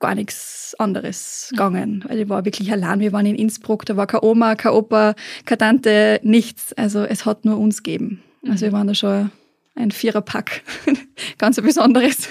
gar 0.00 0.14
nichts 0.14 0.74
anderes 0.78 1.48
gegangen, 1.50 2.04
weil 2.08 2.20
ich 2.20 2.28
war 2.28 2.44
wirklich 2.44 2.72
allein. 2.72 3.00
Wir 3.00 3.12
waren 3.12 3.26
in 3.26 3.36
Innsbruck, 3.36 3.86
da 3.86 3.96
war 3.96 4.06
keine 4.06 4.24
Oma, 4.24 4.54
keine 4.54 4.74
Opa, 4.74 5.14
keine 5.44 5.58
Tante, 5.58 6.20
nichts. 6.22 6.72
Also 6.72 7.04
es 7.04 7.26
hat 7.26 7.44
nur 7.44 7.58
uns 7.58 7.82
gegeben. 7.82 8.22
Also 8.48 8.66
wir 8.66 8.72
waren 8.72 8.86
da 8.86 8.94
schon 8.94 9.30
ein 9.74 9.90
Viererpack, 9.90 10.62
ganz 11.38 11.58
ein 11.58 11.64
Besonderes. 11.64 12.28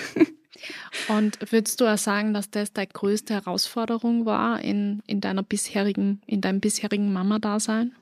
Und 1.07 1.39
würdest 1.51 1.81
du 1.81 1.87
auch 1.87 1.97
sagen, 1.97 2.33
dass 2.33 2.49
das 2.49 2.73
deine 2.73 2.87
größte 2.87 3.33
Herausforderung 3.33 4.25
war 4.25 4.61
in, 4.61 5.01
in 5.07 5.21
deiner 5.21 5.43
bisherigen, 5.43 6.21
in 6.25 6.41
deinem 6.41 6.59
bisherigen 6.59 7.11
Mama-Dasein? 7.11 7.93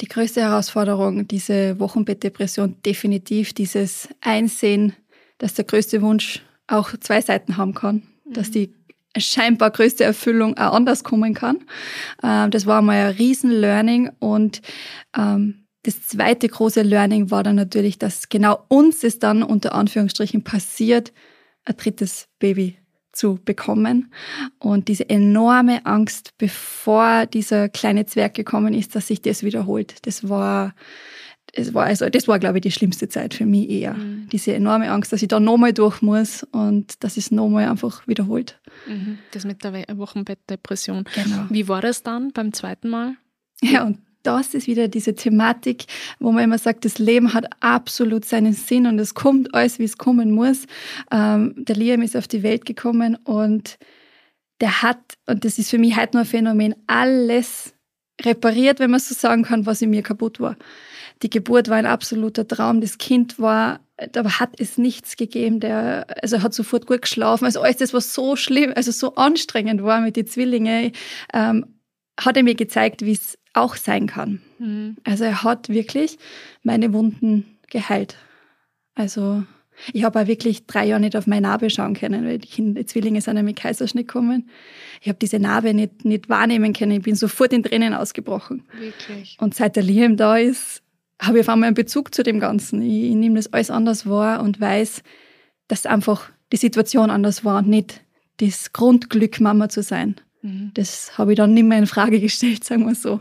Die 0.00 0.08
größte 0.08 0.40
Herausforderung, 0.40 1.28
diese 1.28 1.78
Wochenbettdepression, 1.78 2.76
definitiv 2.84 3.52
dieses 3.52 4.08
Einsehen, 4.20 4.94
dass 5.38 5.54
der 5.54 5.64
größte 5.64 6.00
Wunsch 6.02 6.42
auch 6.66 6.90
zwei 7.00 7.20
Seiten 7.20 7.56
haben 7.56 7.74
kann, 7.74 8.02
mhm. 8.24 8.32
dass 8.32 8.50
die 8.50 8.74
scheinbar 9.16 9.70
größte 9.70 10.04
Erfüllung 10.04 10.56
auch 10.56 10.72
anders 10.72 11.04
kommen 11.04 11.34
kann. 11.34 11.58
Ähm, 12.22 12.50
das 12.50 12.66
war 12.66 12.80
mal 12.80 13.08
ein 13.08 13.16
riesen 13.16 13.50
Learning 13.50 14.10
und 14.20 14.62
ähm, 15.16 15.66
das 15.82 16.02
zweite 16.02 16.48
große 16.48 16.82
Learning 16.82 17.30
war 17.30 17.42
dann 17.42 17.56
natürlich, 17.56 17.98
dass 17.98 18.28
genau 18.28 18.64
uns 18.68 19.02
es 19.02 19.18
dann 19.18 19.42
unter 19.42 19.74
Anführungsstrichen 19.74 20.44
passiert, 20.44 21.12
ein 21.64 21.76
drittes 21.76 22.28
Baby 22.38 22.78
zu 23.12 23.38
bekommen. 23.44 24.12
Und 24.58 24.88
diese 24.88 25.08
enorme 25.08 25.84
Angst, 25.84 26.32
bevor 26.38 27.26
dieser 27.26 27.68
kleine 27.68 28.06
Zwerg 28.06 28.34
gekommen 28.34 28.74
ist, 28.74 28.94
dass 28.94 29.08
sich 29.08 29.22
das 29.22 29.42
wiederholt, 29.42 30.06
das 30.06 30.28
war, 30.28 30.74
das 31.54 31.74
war, 31.74 31.86
also, 31.86 32.08
das 32.08 32.28
war, 32.28 32.38
glaube 32.38 32.58
ich, 32.58 32.62
die 32.62 32.70
schlimmste 32.70 33.08
Zeit 33.08 33.34
für 33.34 33.46
mich 33.46 33.68
eher. 33.68 33.94
Mhm. 33.94 34.28
Diese 34.30 34.54
enorme 34.54 34.90
Angst, 34.90 35.12
dass 35.12 35.22
ich 35.22 35.28
da 35.28 35.40
nochmal 35.40 35.72
durch 35.72 36.00
muss 36.02 36.44
und 36.44 37.02
dass 37.02 37.16
es 37.16 37.30
nochmal 37.30 37.68
einfach 37.68 38.06
wiederholt. 38.06 38.60
Mhm. 38.86 39.18
Das 39.32 39.44
mit 39.44 39.64
der 39.64 39.72
Wochenbettdepression. 39.98 41.04
Genau. 41.14 41.46
Wie 41.50 41.66
war 41.66 41.80
das 41.80 42.02
dann 42.02 42.32
beim 42.32 42.52
zweiten 42.52 42.88
Mal? 42.88 43.16
Ja, 43.62 43.84
und 43.84 43.98
das 44.22 44.54
ist 44.54 44.66
wieder 44.66 44.88
diese 44.88 45.14
Thematik, 45.14 45.84
wo 46.18 46.32
man 46.32 46.44
immer 46.44 46.58
sagt, 46.58 46.84
das 46.84 46.98
Leben 46.98 47.34
hat 47.34 47.46
absolut 47.60 48.24
seinen 48.24 48.52
Sinn 48.52 48.86
und 48.86 48.98
es 48.98 49.14
kommt 49.14 49.54
alles, 49.54 49.78
wie 49.78 49.84
es 49.84 49.98
kommen 49.98 50.32
muss. 50.32 50.66
Ähm, 51.10 51.54
der 51.56 51.76
Liam 51.76 52.02
ist 52.02 52.16
auf 52.16 52.28
die 52.28 52.42
Welt 52.42 52.64
gekommen 52.64 53.16
und 53.24 53.78
der 54.60 54.82
hat, 54.82 54.98
und 55.26 55.44
das 55.44 55.58
ist 55.58 55.70
für 55.70 55.78
mich 55.78 55.96
heute 55.96 56.16
nur 56.16 56.22
ein 56.22 56.28
Phänomen, 56.28 56.74
alles 56.86 57.74
repariert, 58.20 58.78
wenn 58.80 58.90
man 58.90 59.00
so 59.00 59.14
sagen 59.14 59.44
kann, 59.44 59.64
was 59.64 59.80
in 59.80 59.90
mir 59.90 60.02
kaputt 60.02 60.40
war. 60.40 60.56
Die 61.22 61.30
Geburt 61.30 61.68
war 61.68 61.76
ein 61.76 61.86
absoluter 61.86 62.46
Traum. 62.46 62.80
Das 62.80 62.98
Kind 62.98 63.38
war 63.38 63.80
da 64.12 64.24
hat 64.38 64.58
es 64.58 64.78
nichts 64.78 65.16
gegeben. 65.16 65.60
Der, 65.60 66.06
also 66.22 66.42
hat 66.42 66.54
sofort 66.54 66.86
gut 66.86 67.02
geschlafen. 67.02 67.44
Also 67.44 67.60
alles 67.60 67.76
das, 67.76 67.94
was 67.94 68.14
so 68.14 68.36
schlimm, 68.36 68.72
also 68.74 68.90
so 68.92 69.14
anstrengend 69.14 69.82
war 69.82 70.00
mit 70.00 70.16
den 70.16 70.26
Zwillingen, 70.26 70.92
ähm, 71.32 71.66
hat 72.24 72.36
er 72.36 72.42
mir 72.42 72.54
gezeigt, 72.54 73.04
wie 73.04 73.12
es 73.12 73.38
auch 73.52 73.76
sein 73.76 74.06
kann. 74.06 74.40
Mhm. 74.58 74.96
Also 75.04 75.24
er 75.24 75.42
hat 75.42 75.68
wirklich 75.68 76.18
meine 76.62 76.92
Wunden 76.92 77.58
geheilt. 77.68 78.16
Also 78.94 79.42
ich 79.92 80.04
habe 80.04 80.20
auch 80.20 80.26
wirklich 80.26 80.66
drei 80.66 80.86
Jahre 80.86 81.00
nicht 81.00 81.16
auf 81.16 81.26
meine 81.26 81.48
Narbe 81.48 81.70
schauen 81.70 81.94
können, 81.94 82.26
weil 82.26 82.38
die, 82.38 82.48
Kinder, 82.48 82.80
die 82.80 82.86
Zwillinge 82.86 83.20
sind 83.20 83.36
ja 83.36 83.42
mit 83.42 83.56
Kaiserschnitt 83.56 84.08
gekommen. 84.08 84.50
Ich 85.00 85.08
habe 85.08 85.18
diese 85.18 85.38
Narbe 85.38 85.72
nicht, 85.74 86.04
nicht 86.04 86.28
wahrnehmen 86.28 86.72
können. 86.72 86.92
Ich 86.92 87.02
bin 87.02 87.14
sofort 87.14 87.52
in 87.52 87.62
Tränen 87.62 87.94
ausgebrochen. 87.94 88.64
Wirklich? 88.78 89.36
Und 89.40 89.54
seit 89.54 89.76
der 89.76 89.82
Liam 89.82 90.16
da 90.16 90.36
ist, 90.36 90.82
habe 91.20 91.38
ich 91.38 91.44
auf 91.44 91.48
einmal 91.48 91.68
einen 91.68 91.74
Bezug 91.74 92.14
zu 92.14 92.22
dem 92.22 92.40
Ganzen. 92.40 92.82
Ich, 92.82 93.10
ich 93.10 93.14
nehme 93.14 93.36
das 93.36 93.52
alles 93.52 93.70
anders 93.70 94.06
wahr 94.06 94.42
und 94.42 94.60
weiß, 94.60 95.02
dass 95.68 95.86
einfach 95.86 96.30
die 96.52 96.56
Situation 96.56 97.10
anders 97.10 97.44
war 97.44 97.58
und 97.58 97.68
nicht 97.68 98.02
das 98.38 98.72
Grundglück, 98.72 99.40
Mama 99.40 99.68
zu 99.68 99.82
sein. 99.82 100.16
Mhm. 100.42 100.70
Das 100.74 101.18
habe 101.18 101.32
ich 101.32 101.36
dann 101.36 101.54
nicht 101.54 101.64
mehr 101.64 101.78
in 101.78 101.86
Frage 101.86 102.20
gestellt, 102.20 102.64
sagen 102.64 102.86
wir 102.86 102.94
so. 102.94 103.20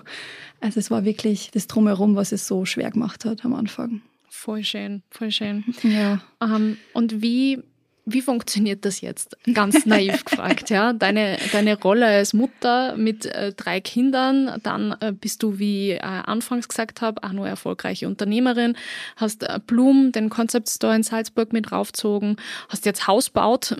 Also 0.61 0.79
es 0.79 0.91
war 0.91 1.05
wirklich 1.05 1.51
das 1.51 1.67
Drumherum, 1.67 2.15
was 2.15 2.31
es 2.31 2.47
so 2.47 2.65
schwer 2.65 2.91
gemacht 2.91 3.25
hat 3.25 3.45
am 3.45 3.53
Anfang. 3.53 4.01
Voll 4.29 4.63
schön, 4.63 5.03
voll 5.09 5.31
schön. 5.31 5.63
Ja. 5.83 6.21
Um, 6.39 6.77
und 6.93 7.21
wie 7.21 7.63
wie 8.13 8.21
funktioniert 8.21 8.85
das 8.85 9.01
jetzt? 9.01 9.37
Ganz 9.53 9.85
naiv 9.85 10.25
gefragt, 10.29 10.69
ja. 10.69 10.93
Deine, 10.93 11.37
deine 11.51 11.79
Rolle 11.79 12.05
als 12.05 12.33
Mutter 12.33 12.95
mit 12.97 13.25
äh, 13.25 13.53
drei 13.53 13.79
Kindern, 13.79 14.59
dann 14.63 14.95
äh, 14.99 15.11
bist 15.11 15.43
du, 15.43 15.59
wie 15.59 15.91
äh, 15.91 15.99
anfangs 15.99 16.67
gesagt 16.67 17.01
habe, 17.01 17.23
auch 17.23 17.31
nur 17.31 17.47
erfolgreiche 17.47 18.07
Unternehmerin, 18.07 18.75
hast 19.15 19.43
äh, 19.43 19.59
Blum, 19.65 20.11
den 20.11 20.29
Concept 20.29 20.69
Store 20.69 20.95
in 20.95 21.03
Salzburg 21.03 21.53
mit 21.53 21.71
raufgezogen, 21.71 22.37
hast 22.69 22.85
jetzt 22.85 23.07
Haus 23.07 23.29
baut. 23.29 23.75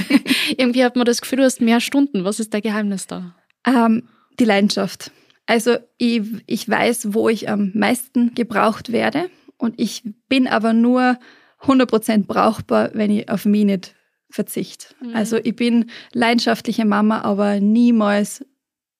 Irgendwie 0.56 0.84
hat 0.84 0.96
man 0.96 1.06
das 1.06 1.20
Gefühl, 1.20 1.38
du 1.38 1.44
hast 1.44 1.60
mehr 1.60 1.80
Stunden. 1.80 2.24
Was 2.24 2.40
ist 2.40 2.54
dein 2.54 2.62
Geheimnis 2.62 3.06
da? 3.06 3.34
Ähm, 3.66 4.08
die 4.38 4.44
Leidenschaft. 4.44 5.10
Also 5.46 5.76
ich, 5.96 6.22
ich 6.46 6.68
weiß, 6.68 7.14
wo 7.14 7.28
ich 7.28 7.48
am 7.48 7.72
meisten 7.74 8.34
gebraucht 8.34 8.92
werde 8.92 9.30
und 9.56 9.74
ich 9.78 10.02
bin 10.28 10.46
aber 10.46 10.72
nur 10.72 11.18
100% 11.62 12.26
brauchbar, 12.26 12.90
wenn 12.94 13.10
ich 13.10 13.28
auf 13.28 13.44
mich 13.44 13.64
nicht 13.64 13.94
verzichte. 14.30 14.94
Mhm. 15.00 15.14
Also 15.14 15.36
ich 15.36 15.56
bin 15.56 15.90
leidenschaftliche 16.12 16.84
Mama, 16.84 17.22
aber 17.22 17.60
niemals 17.60 18.44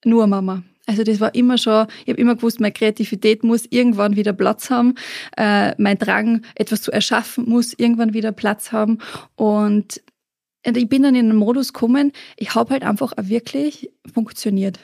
nur 0.04 0.26
Mama. 0.26 0.62
Also 0.86 1.04
das 1.04 1.20
war 1.20 1.34
immer 1.34 1.58
schon, 1.58 1.86
ich 2.04 2.08
habe 2.08 2.20
immer 2.20 2.34
gewusst, 2.34 2.60
meine 2.60 2.72
Kreativität 2.72 3.44
muss 3.44 3.66
irgendwann 3.68 4.16
wieder 4.16 4.32
Platz 4.32 4.70
haben. 4.70 4.94
Äh, 5.36 5.74
mein 5.76 5.98
Drang, 5.98 6.42
etwas 6.54 6.80
zu 6.80 6.90
erschaffen, 6.90 7.46
muss 7.46 7.74
irgendwann 7.74 8.14
wieder 8.14 8.32
Platz 8.32 8.72
haben. 8.72 8.98
Und 9.36 10.00
ich 10.64 10.88
bin 10.88 11.02
dann 11.02 11.14
in 11.14 11.28
einen 11.28 11.38
Modus 11.38 11.72
gekommen, 11.72 12.12
ich 12.36 12.54
habe 12.54 12.70
halt 12.70 12.84
einfach 12.84 13.12
auch 13.12 13.28
wirklich 13.28 13.90
funktioniert. 14.12 14.80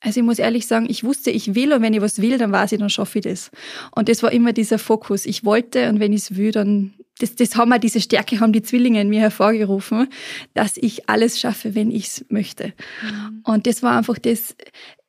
Also 0.00 0.20
ich 0.20 0.26
muss 0.26 0.38
ehrlich 0.38 0.66
sagen, 0.66 0.86
ich 0.88 1.04
wusste, 1.04 1.30
ich 1.30 1.54
will 1.54 1.72
und 1.72 1.82
wenn 1.82 1.94
ich 1.94 2.00
was 2.00 2.20
will, 2.20 2.36
dann 2.36 2.52
weiß 2.52 2.72
ich, 2.72 2.78
dann 2.78 2.90
schaffe 2.90 3.18
ich 3.18 3.24
das. 3.24 3.50
Und 3.94 4.08
das 4.08 4.22
war 4.22 4.32
immer 4.32 4.52
dieser 4.52 4.78
Fokus. 4.78 5.24
Ich 5.24 5.44
wollte 5.44 5.88
und 5.88 6.00
wenn 6.00 6.12
ich 6.12 6.22
es 6.22 6.36
will, 6.36 6.52
dann 6.52 6.94
das, 7.18 7.36
das 7.36 7.56
haben 7.56 7.68
wir, 7.68 7.78
diese 7.78 8.00
Stärke 8.00 8.40
haben 8.40 8.52
die 8.52 8.62
Zwillinge 8.62 9.00
in 9.00 9.08
mir 9.08 9.20
hervorgerufen, 9.20 10.08
dass 10.54 10.76
ich 10.76 11.08
alles 11.08 11.38
schaffe, 11.38 11.74
wenn 11.74 11.90
ich 11.90 12.06
es 12.06 12.24
möchte. 12.28 12.72
Mhm. 13.02 13.40
Und 13.44 13.66
das 13.66 13.82
war 13.82 13.96
einfach 13.96 14.18
das, 14.18 14.56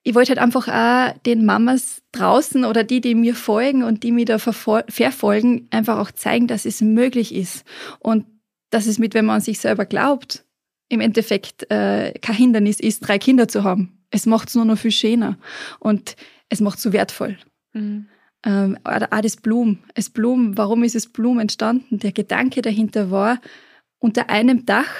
ich 0.04 0.14
wollte 0.14 0.30
halt 0.30 0.40
einfach 0.40 0.68
auch 0.68 1.18
den 1.24 1.46
Mamas 1.46 2.02
draußen 2.12 2.64
oder 2.66 2.84
die, 2.84 3.02
die 3.02 3.16
mir 3.16 3.36
folgen 3.36 3.84
und 3.84 4.04
die 4.04 4.12
mir 4.12 4.26
da 4.26 4.38
verfolgen, 4.38 5.68
einfach 5.72 5.98
auch 5.98 6.12
zeigen, 6.12 6.48
dass 6.48 6.66
es 6.66 6.82
möglich 6.82 7.34
ist. 7.34 7.66
Und 8.00 8.26
dass 8.70 8.86
es 8.86 9.00
mit, 9.00 9.14
wenn 9.14 9.26
man 9.26 9.38
an 9.38 9.42
sich 9.42 9.60
selber 9.60 9.86
glaubt, 9.86 10.46
im 10.90 11.02
Endeffekt 11.02 11.70
äh, 11.72 12.14
kein 12.22 12.36
Hindernis 12.36 12.80
ist, 12.80 13.00
drei 13.00 13.18
Kinder 13.18 13.48
zu 13.48 13.64
haben 13.64 13.96
es 14.16 14.26
macht 14.26 14.50
es 14.50 14.56
nur 14.56 14.66
noch 14.66 14.78
viel 14.78 14.92
schöner 14.92 15.38
und 15.80 16.16
es 16.50 16.62
macht 16.62 16.78
es 16.78 16.84
so 16.84 16.94
wertvoll. 16.94 17.38
Mhm. 17.74 18.08
Ähm, 18.46 18.78
auch 18.84 19.22
das 19.22 19.38
Blum. 19.38 19.80
Das 19.96 20.10
Blum, 20.10 20.58
warum 20.58 20.84
ist 20.84 20.96
es 20.96 21.08
Blum 21.08 21.40
entstanden? 21.40 22.00
Der 22.00 22.12
Gedanke 22.12 22.62
dahinter 22.62 23.12
war, 23.12 23.40
unter 24.00 24.30
einem 24.30 24.66
Dach 24.66 24.94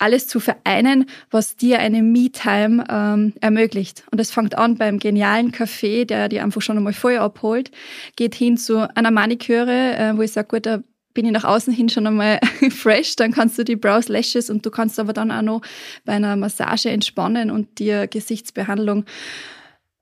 alles 0.00 0.26
zu 0.26 0.40
vereinen, 0.40 1.04
was 1.30 1.56
dir 1.56 1.78
eine 1.78 2.02
Me-Time 2.02 2.84
ähm, 2.88 3.34
ermöglicht. 3.40 4.04
Und 4.10 4.18
das 4.18 4.30
fängt 4.30 4.56
an 4.56 4.76
beim 4.76 4.98
genialen 4.98 5.52
Café, 5.52 6.06
der 6.06 6.28
dir 6.28 6.42
einfach 6.42 6.62
schon 6.62 6.78
einmal 6.78 6.94
Feuer 6.94 7.22
abholt, 7.22 7.70
geht 8.16 8.34
hin 8.34 8.56
zu 8.56 8.88
einer 8.96 9.10
Maniküre, 9.10 9.96
äh, 9.96 10.16
wo 10.16 10.22
ich 10.22 10.32
sage, 10.32 10.48
gut, 10.48 10.66
da 10.66 10.82
bin 11.12 11.26
ich 11.26 11.32
nach 11.32 11.44
außen 11.44 11.72
hin 11.72 11.88
schon 11.88 12.06
einmal 12.06 12.40
fresh, 12.70 13.16
dann 13.16 13.32
kannst 13.32 13.58
du 13.58 13.64
die 13.64 13.76
Brows 13.76 14.08
Lashes 14.08 14.48
und 14.48 14.64
du 14.64 14.70
kannst 14.70 14.98
aber 14.98 15.12
dann 15.12 15.30
auch 15.30 15.42
noch 15.42 15.60
bei 16.04 16.14
einer 16.14 16.36
Massage 16.36 16.88
entspannen 16.88 17.50
und 17.50 17.78
dir 17.78 18.06
Gesichtsbehandlung 18.06 19.04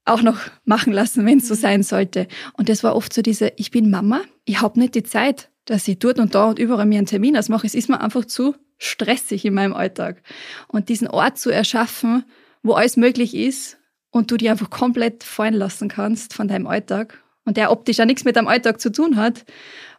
auch 0.09 0.23
noch 0.23 0.39
machen 0.65 0.93
lassen, 0.93 1.27
wenn 1.27 1.39
es 1.39 1.49
so 1.49 1.55
mhm. 1.55 1.59
sein 1.59 1.83
sollte. 1.83 2.27
Und 2.55 2.69
das 2.69 2.83
war 2.83 2.97
oft 2.97 3.13
so 3.13 3.23
diese, 3.23 3.53
ich 3.57 3.71
bin 3.71 3.91
Mama, 3.91 4.23
ich 4.45 4.61
habe 4.61 4.79
nicht 4.79 4.95
die 4.95 5.03
Zeit, 5.03 5.51
dass 5.65 5.87
ich 5.87 5.99
dort 5.99 6.19
und 6.19 6.35
da 6.35 6.47
und 6.47 6.59
überall 6.59 6.87
mir 6.87 6.99
einen 6.99 7.07
Termin 7.07 7.37
ausmache. 7.37 7.67
Es 7.67 7.75
ist 7.75 7.89
mir 7.89 8.01
einfach 8.01 8.25
zu 8.25 8.55
stressig 8.79 9.45
in 9.45 9.55
meinem 9.55 9.75
Alltag. 9.75 10.23
Und 10.69 10.89
diesen 10.89 11.09
Ort 11.09 11.39
zu 11.39 11.51
erschaffen, 11.51 12.25
wo 12.63 12.73
alles 12.75 12.97
möglich 12.97 13.35
ist 13.35 13.79
und 14.11 14.31
du 14.31 14.37
dich 14.37 14.51
einfach 14.51 14.71
komplett 14.71 15.25
fallen 15.25 15.55
lassen 15.55 15.89
kannst 15.89 16.35
von 16.35 16.49
deinem 16.49 16.67
Alltag 16.67 17.23
und 17.45 17.57
der 17.57 17.71
optisch 17.71 17.99
ja 17.99 18.07
nichts 18.07 18.25
mit 18.25 18.37
deinem 18.37 18.49
Alltag 18.49 18.81
zu 18.81 18.93
tun 18.93 19.17
hat, 19.17 19.45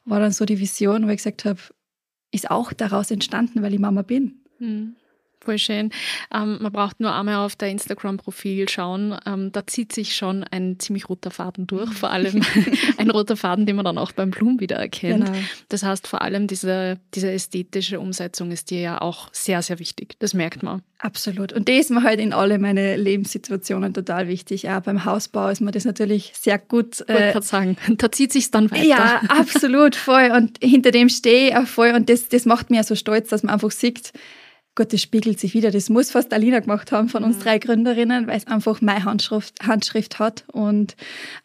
war 0.05 0.19
dann 0.19 0.31
so 0.31 0.45
die 0.45 0.59
Vision, 0.59 1.05
wo 1.05 1.09
ich 1.09 1.17
gesagt 1.17 1.45
habe, 1.45 1.59
ist 2.31 2.51
auch 2.51 2.73
daraus 2.73 3.11
entstanden, 3.11 3.61
weil 3.61 3.73
ich 3.73 3.79
Mama 3.79 4.01
bin. 4.01 4.43
Mhm. 4.59 4.95
Voll 5.41 5.57
schön. 5.57 5.91
Ähm, 6.33 6.57
man 6.61 6.71
braucht 6.71 6.99
nur 6.99 7.13
einmal 7.13 7.35
auf 7.35 7.55
der 7.55 7.69
Instagram-Profil 7.69 8.67
schauen. 8.67 9.17
Ähm, 9.25 9.53
da 9.53 9.65
zieht 9.65 9.93
sich 9.93 10.15
schon 10.15 10.43
ein 10.43 10.79
ziemlich 10.79 11.07
roter 11.07 11.31
Faden 11.31 11.65
durch. 11.65 11.93
Vor 11.93 12.11
allem 12.11 12.43
ein 12.97 13.09
roter 13.09 13.37
Faden, 13.37 13.65
den 13.65 13.77
man 13.77 13.85
dann 13.85 13.97
auch 13.97 14.11
beim 14.11 14.31
Blumen 14.31 14.59
wieder 14.59 14.75
erkennt. 14.75 15.27
Genau. 15.27 15.37
Das 15.69 15.83
heißt, 15.83 16.07
vor 16.07 16.21
allem 16.21 16.47
diese, 16.47 16.99
diese 17.13 17.31
ästhetische 17.31 18.01
Umsetzung 18.01 18.51
ist 18.51 18.69
dir 18.69 18.81
ja 18.81 19.01
auch 19.01 19.29
sehr, 19.31 19.61
sehr 19.61 19.79
wichtig. 19.79 20.17
Das 20.19 20.33
merkt 20.33 20.61
man. 20.61 20.81
Absolut. 20.97 21.53
Und 21.53 21.69
das 21.69 21.77
ist 21.77 21.91
mir 21.91 22.03
halt 22.03 22.19
in 22.19 22.33
alle 22.33 22.59
meine 22.59 22.97
Lebenssituationen 22.97 23.93
total 23.93 24.27
wichtig. 24.27 24.69
Auch 24.69 24.81
beim 24.81 25.05
Hausbau 25.05 25.47
ist 25.47 25.61
mir 25.61 25.71
das 25.71 25.85
natürlich 25.85 26.33
sehr 26.35 26.59
gut. 26.59 26.99
Ich 26.99 27.07
wollte 27.07 27.37
äh, 27.37 27.41
sagen, 27.41 27.77
da 27.97 28.11
zieht 28.11 28.33
sich 28.33 28.51
dann 28.51 28.69
weiter. 28.69 28.83
Ja, 28.83 29.21
absolut, 29.29 29.95
voll. 29.95 30.31
Und 30.35 30.57
hinter 30.61 30.91
dem 30.91 31.07
stehe 31.07 31.49
ich 31.49 31.55
auch 31.55 31.65
voll. 31.67 31.91
Und 31.91 32.09
das, 32.09 32.27
das 32.27 32.43
macht 32.43 32.69
mir 32.69 32.83
so 32.83 32.95
stolz, 32.95 33.29
dass 33.29 33.43
man 33.43 33.53
einfach 33.53 33.71
sieht, 33.71 34.11
Gut, 34.79 34.93
das 34.93 35.01
spiegelt 35.01 35.41
sich 35.41 35.53
wieder. 35.55 35.71
Das 35.71 35.89
muss 35.89 36.09
fast 36.09 36.31
Alina 36.31 36.61
gemacht 36.61 36.93
haben 36.93 37.09
von 37.09 37.25
uns 37.25 37.35
mhm. 37.39 37.41
drei 37.41 37.57
Gründerinnen, 37.57 38.27
weil 38.27 38.37
es 38.37 38.47
einfach 38.47 38.79
meine 38.79 39.03
Handschrift, 39.03 39.55
Handschrift 39.61 40.19
hat 40.19 40.45
und 40.53 40.95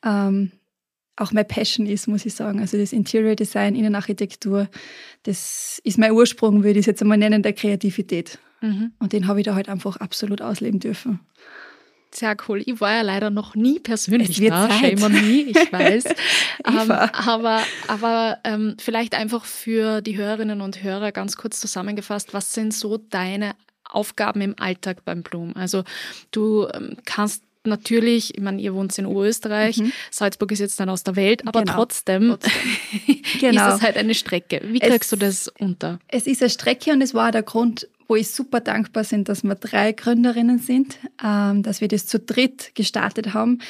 ähm, 0.07 0.53
auch 1.17 1.33
meine 1.33 1.45
Passion 1.45 1.85
ist, 1.85 2.07
muss 2.07 2.25
ich 2.26 2.35
sagen. 2.35 2.61
Also 2.61 2.79
das 2.79 2.93
Interior 2.93 3.35
Design, 3.35 3.75
Innenarchitektur, 3.75 4.69
das 5.25 5.81
ist 5.83 5.99
mein 5.99 6.12
Ursprung, 6.12 6.62
würde 6.62 6.79
ich 6.79 6.85
es 6.85 6.87
jetzt 6.87 7.03
einmal 7.03 7.19
nennen, 7.19 7.43
der 7.43 7.55
Kreativität. 7.55 8.38
Mhm. 8.61 8.93
Und 9.00 9.12
den 9.12 9.26
habe 9.26 9.41
ich 9.41 9.47
da 9.47 9.57
halt 9.57 9.69
einfach 9.69 9.97
absolut 9.97 10.41
ausleben 10.41 10.79
dürfen. 10.79 11.19
Sehr 12.14 12.37
cool. 12.49 12.62
Ich 12.64 12.80
war 12.80 12.92
ja 12.92 13.02
leider 13.02 13.30
noch 13.30 13.56
nie 13.56 13.80
persönlich 13.80 14.40
da. 14.40 14.68
Zeit. 14.68 14.99
Shame 14.99 15.02
on 15.02 15.12
me, 15.12 15.42
ich 15.50 15.73
weiß. 15.73 16.04
ähm, 16.66 16.90
aber 16.90 17.61
aber 17.88 18.38
ähm, 18.44 18.76
vielleicht 18.78 19.14
einfach 19.14 19.44
für 19.44 20.00
die 20.00 20.16
Hörerinnen 20.16 20.61
und 20.61 20.83
Hörer 20.83 21.11
ganz 21.11 21.37
kurz 21.37 21.61
zusammengefasst, 21.61 22.33
was 22.33 22.54
sind 22.54 22.73
so 22.73 22.99
deine 22.99 23.56
Aufgaben 23.85 24.40
im 24.42 24.54
Alltag 24.59 25.04
beim 25.04 25.23
Blum? 25.23 25.54
Also 25.56 25.83
du 26.30 26.68
ähm, 26.73 26.97
kannst 27.04 27.42
natürlich, 27.66 28.37
ich 28.37 28.42
meine, 28.42 28.61
ihr 28.61 28.75
wohnt 28.75 28.97
in 28.99 29.06
Oberösterreich, 29.06 29.78
mhm. 29.78 29.92
Salzburg 30.11 30.52
ist 30.52 30.61
jetzt 30.61 30.78
dann 30.80 30.88
aus 30.88 31.04
der 31.04 31.16
Welt, 31.16 31.47
aber 31.47 31.61
genau. 31.61 31.75
trotzdem, 31.75 32.37
genau. 33.40 33.68
ist 33.68 33.75
es 33.76 33.83
halt 33.83 33.97
eine 33.97 34.14
Strecke. 34.14 34.61
Wie 34.64 34.80
kriegst 34.80 35.04
es, 35.04 35.11
du 35.11 35.16
das 35.16 35.49
unter? 35.59 35.99
Es 36.09 36.26
ist 36.26 36.42
eine 36.42 36.50
Strecke 36.50 36.92
und 36.92 37.02
es 37.02 37.14
war 37.14 37.33
der 37.33 37.42
Grund, 37.42 37.88
wo 38.06 38.16
ich 38.16 38.30
super 38.30 38.61
dankbar 38.61 39.04
bin, 39.04 39.25
dass 39.25 39.42
wir 39.44 39.54
drei 39.54 39.92
Gründerinnen 39.92 40.59
sind, 40.59 40.99
ähm, 41.23 41.62
dass 41.62 41.80
wir 41.80 41.88
das 41.88 42.06
zu 42.06 42.18
dritt 42.18 42.75
gestartet 42.75 43.35
haben 43.35 43.61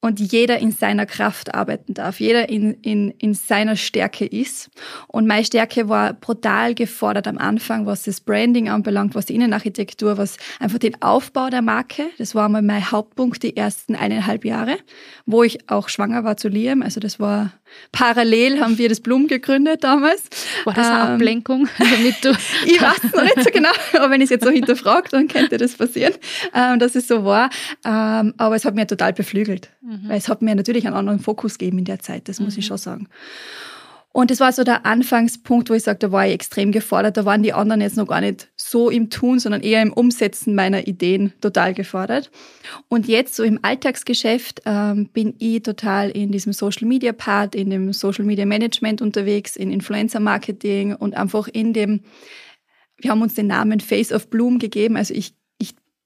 und 0.00 0.18
jeder 0.18 0.58
in 0.58 0.72
seiner 0.72 1.04
Kraft 1.04 1.54
arbeiten 1.54 1.92
darf, 1.92 2.20
jeder 2.20 2.48
in, 2.48 2.74
in, 2.80 3.10
in 3.18 3.34
seiner 3.34 3.76
Stärke 3.76 4.24
ist. 4.24 4.70
Und 5.08 5.26
meine 5.26 5.44
Stärke 5.44 5.88
war 5.88 6.14
brutal 6.14 6.74
gefordert 6.74 7.28
am 7.28 7.36
Anfang, 7.36 7.84
was 7.84 8.04
das 8.04 8.20
Branding 8.20 8.70
anbelangt, 8.70 9.14
was 9.14 9.26
die 9.26 9.34
Innenarchitektur, 9.34 10.16
was 10.16 10.38
einfach 10.58 10.78
den 10.78 11.00
Aufbau 11.02 11.50
der 11.50 11.60
Marke. 11.60 12.06
Das 12.16 12.34
war 12.34 12.48
mal 12.48 12.62
mein 12.62 12.90
Hauptpunkt 12.90 13.42
die 13.42 13.56
ersten 13.56 13.94
eineinhalb 13.94 14.44
Jahre, 14.46 14.78
wo 15.26 15.42
ich 15.42 15.68
auch 15.70 15.90
schwanger 15.90 16.24
war 16.24 16.38
zu 16.38 16.48
Liam. 16.48 16.80
Also 16.80 16.98
das 16.98 17.20
war 17.20 17.52
parallel 17.92 18.60
haben 18.60 18.78
wir 18.78 18.88
das 18.88 19.00
Blum 19.00 19.26
gegründet 19.26 19.84
damals. 19.84 20.24
War 20.64 20.74
das 20.74 20.86
eine 20.86 21.00
ähm, 21.00 21.14
Ablenkung? 21.14 21.68
Damit 21.78 22.24
du 22.24 22.30
ich 22.66 22.80
weiß 22.80 23.04
es 23.04 23.12
noch 23.12 23.22
nicht 23.22 23.42
so 23.42 23.50
genau, 23.50 23.70
aber 23.94 24.10
wenn 24.10 24.20
ich 24.20 24.26
es 24.26 24.30
jetzt 24.30 24.44
so 24.44 24.50
hinterfragt, 24.50 25.12
dann 25.12 25.28
könnte 25.28 25.58
das 25.58 25.74
passieren, 25.74 26.14
ähm, 26.54 26.78
dass 26.78 26.94
es 26.94 27.06
so 27.06 27.24
war. 27.24 27.50
Ähm, 27.84 28.34
aber 28.38 28.56
es 28.56 28.64
hat 28.64 28.74
mir 28.74 28.86
total 28.86 29.12
beflügelt. 29.12 29.70
Mhm. 29.90 30.08
Weil 30.08 30.18
es 30.18 30.28
hat 30.28 30.40
mir 30.40 30.54
natürlich 30.54 30.86
einen 30.86 30.96
anderen 30.96 31.18
Fokus 31.18 31.58
gegeben 31.58 31.78
in 31.78 31.84
der 31.84 31.98
Zeit, 31.98 32.28
das 32.28 32.38
muss 32.38 32.54
mhm. 32.54 32.60
ich 32.60 32.66
schon 32.66 32.78
sagen. 32.78 33.08
Und 34.12 34.32
das 34.32 34.40
war 34.40 34.52
so 34.52 34.64
der 34.64 34.86
Anfangspunkt, 34.86 35.70
wo 35.70 35.74
ich 35.74 35.84
sage, 35.84 36.00
da 36.00 36.10
war 36.10 36.26
ich 36.26 36.34
extrem 36.34 36.72
gefordert. 36.72 37.16
Da 37.16 37.24
waren 37.24 37.44
die 37.44 37.52
anderen 37.52 37.80
jetzt 37.80 37.96
noch 37.96 38.08
gar 38.08 38.20
nicht 38.20 38.48
so 38.56 38.90
im 38.90 39.08
Tun, 39.08 39.38
sondern 39.38 39.60
eher 39.60 39.82
im 39.82 39.92
Umsetzen 39.92 40.56
meiner 40.56 40.88
Ideen 40.88 41.32
total 41.40 41.74
gefordert. 41.74 42.32
Und 42.88 43.06
jetzt 43.06 43.36
so 43.36 43.44
im 43.44 43.60
Alltagsgeschäft 43.62 44.62
ähm, 44.66 45.08
bin 45.12 45.34
ich 45.38 45.62
total 45.62 46.10
in 46.10 46.32
diesem 46.32 46.52
Social 46.52 46.88
Media 46.88 47.12
Part, 47.12 47.54
in 47.54 47.70
dem 47.70 47.92
Social 47.92 48.24
Media 48.24 48.46
Management 48.46 49.00
unterwegs, 49.00 49.54
in 49.54 49.70
Influencer 49.70 50.18
Marketing 50.18 50.96
und 50.96 51.16
einfach 51.16 51.46
in 51.46 51.72
dem, 51.72 52.00
wir 52.96 53.12
haben 53.12 53.22
uns 53.22 53.34
den 53.34 53.46
Namen 53.46 53.78
Face 53.78 54.10
of 54.12 54.28
Bloom 54.28 54.58
gegeben. 54.58 54.96
Also 54.96 55.14
ich 55.14 55.34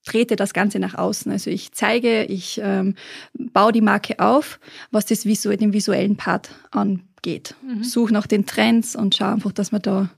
trete 0.05 0.37
das 0.37 0.53
Ganze 0.53 0.79
nach 0.79 0.95
außen. 0.95 1.31
Also 1.33 1.51
ich 1.51 1.73
zeige, 1.73 2.25
ich 2.25 2.61
ähm, 2.63 2.95
baue 3.33 3.73
die 3.73 3.81
Marke 3.81 4.19
auf, 4.21 4.61
was 4.91 5.07
das 5.07 5.25
Visu 5.25 5.51
den 5.57 5.73
visuellen 5.73 6.17
Part 6.17 6.51
angeht. 6.71 7.55
Mhm. 7.63 7.83
Suche 7.83 8.13
nach 8.13 8.27
den 8.27 8.47
Trends 8.47 8.95
und 8.95 9.15
schaue 9.15 9.33
einfach, 9.33 9.53
dass 9.53 9.73
man 9.73 9.83
da 9.83 10.11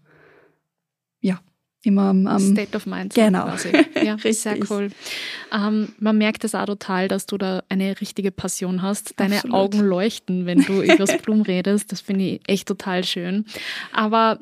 ja 1.21 1.41
immer 1.83 2.11
am, 2.11 2.27
am 2.27 2.41
State 2.41 2.77
of 2.77 2.87
Mind. 2.87 3.15
Genau. 3.15 3.45
Quasi. 3.45 3.73
Ja, 4.05 4.17
sehr 4.19 4.59
cool. 4.71 4.91
Ähm, 5.53 5.89
man 5.99 6.19
merkt 6.19 6.45
es 6.45 6.55
auch 6.55 6.67
total, 6.67 7.09
dass 7.09 7.27
du 7.27 7.39
da 7.39 7.65
eine 7.69 8.01
richtige 8.01 8.31
Passion 8.31 8.83
hast. 8.83 9.19
Deine 9.19 9.37
Absolut. 9.37 9.57
Augen 9.57 9.81
leuchten, 9.81 10.47
wenn 10.47 10.63
du 10.63 10.83
über 10.83 10.97
das 10.97 11.19
Blumen 11.19 11.43
redest. 11.43 11.91
Das 11.91 12.03
finde 12.03 12.25
ich 12.25 12.41
echt 12.47 12.69
total 12.69 13.03
schön. 13.03 13.47
Aber 13.93 14.39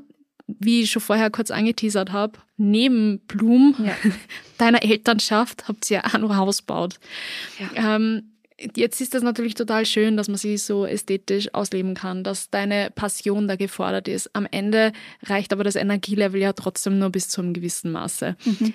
wie 0.47 0.83
ich 0.83 0.91
schon 0.91 1.03
vorher 1.03 1.31
kurz 1.31 1.51
angeteasert 1.51 2.13
habe, 2.13 2.39
neben 2.57 3.21
Blum, 3.27 3.75
ja. 3.79 3.97
deiner 4.59 4.83
Elternschaft, 4.83 5.69
habt 5.69 5.91
ihr 5.91 5.99
ja 5.99 6.05
auch 6.05 6.19
noch 6.19 6.37
Haus 6.37 6.59
gebaut. 6.59 6.99
Ja. 7.59 7.97
Ähm, 7.97 8.35
jetzt 8.77 9.01
ist 9.01 9.15
das 9.15 9.23
natürlich 9.23 9.55
total 9.55 9.87
schön, 9.87 10.17
dass 10.17 10.29
man 10.29 10.37
sich 10.37 10.63
so 10.63 10.87
ästhetisch 10.87 11.53
ausleben 11.55 11.95
kann, 11.95 12.25
dass 12.25 12.51
deine 12.51 12.91
Passion 12.95 13.49
da 13.49 13.57
gefordert 13.57 14.09
ist. 14.09 14.31
Am 14.35 14.47
Ende 14.51 14.93
reicht 15.23 15.53
aber 15.53 15.65
das 15.65 15.77
Energielevel 15.77 16.41
ja 16.41 16.53
trotzdem 16.53 16.99
nur 16.99 17.11
bis 17.11 17.29
zu 17.29 17.41
einem 17.41 17.55
gewissen 17.55 17.93
Maße. 17.93 18.37
Mhm. 18.45 18.75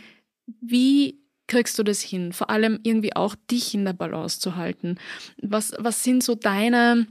Wie 0.61 1.19
kriegst 1.47 1.77
du 1.77 1.83
das 1.83 2.01
hin? 2.01 2.33
Vor 2.33 2.49
allem 2.49 2.79
irgendwie 2.83 3.15
auch 3.15 3.35
dich 3.49 3.73
in 3.73 3.85
der 3.85 3.93
Balance 3.93 4.39
zu 4.39 4.55
halten. 4.55 4.97
Was, 5.41 5.73
was 5.77 6.03
sind 6.03 6.23
so 6.23 6.35
deine 6.35 7.07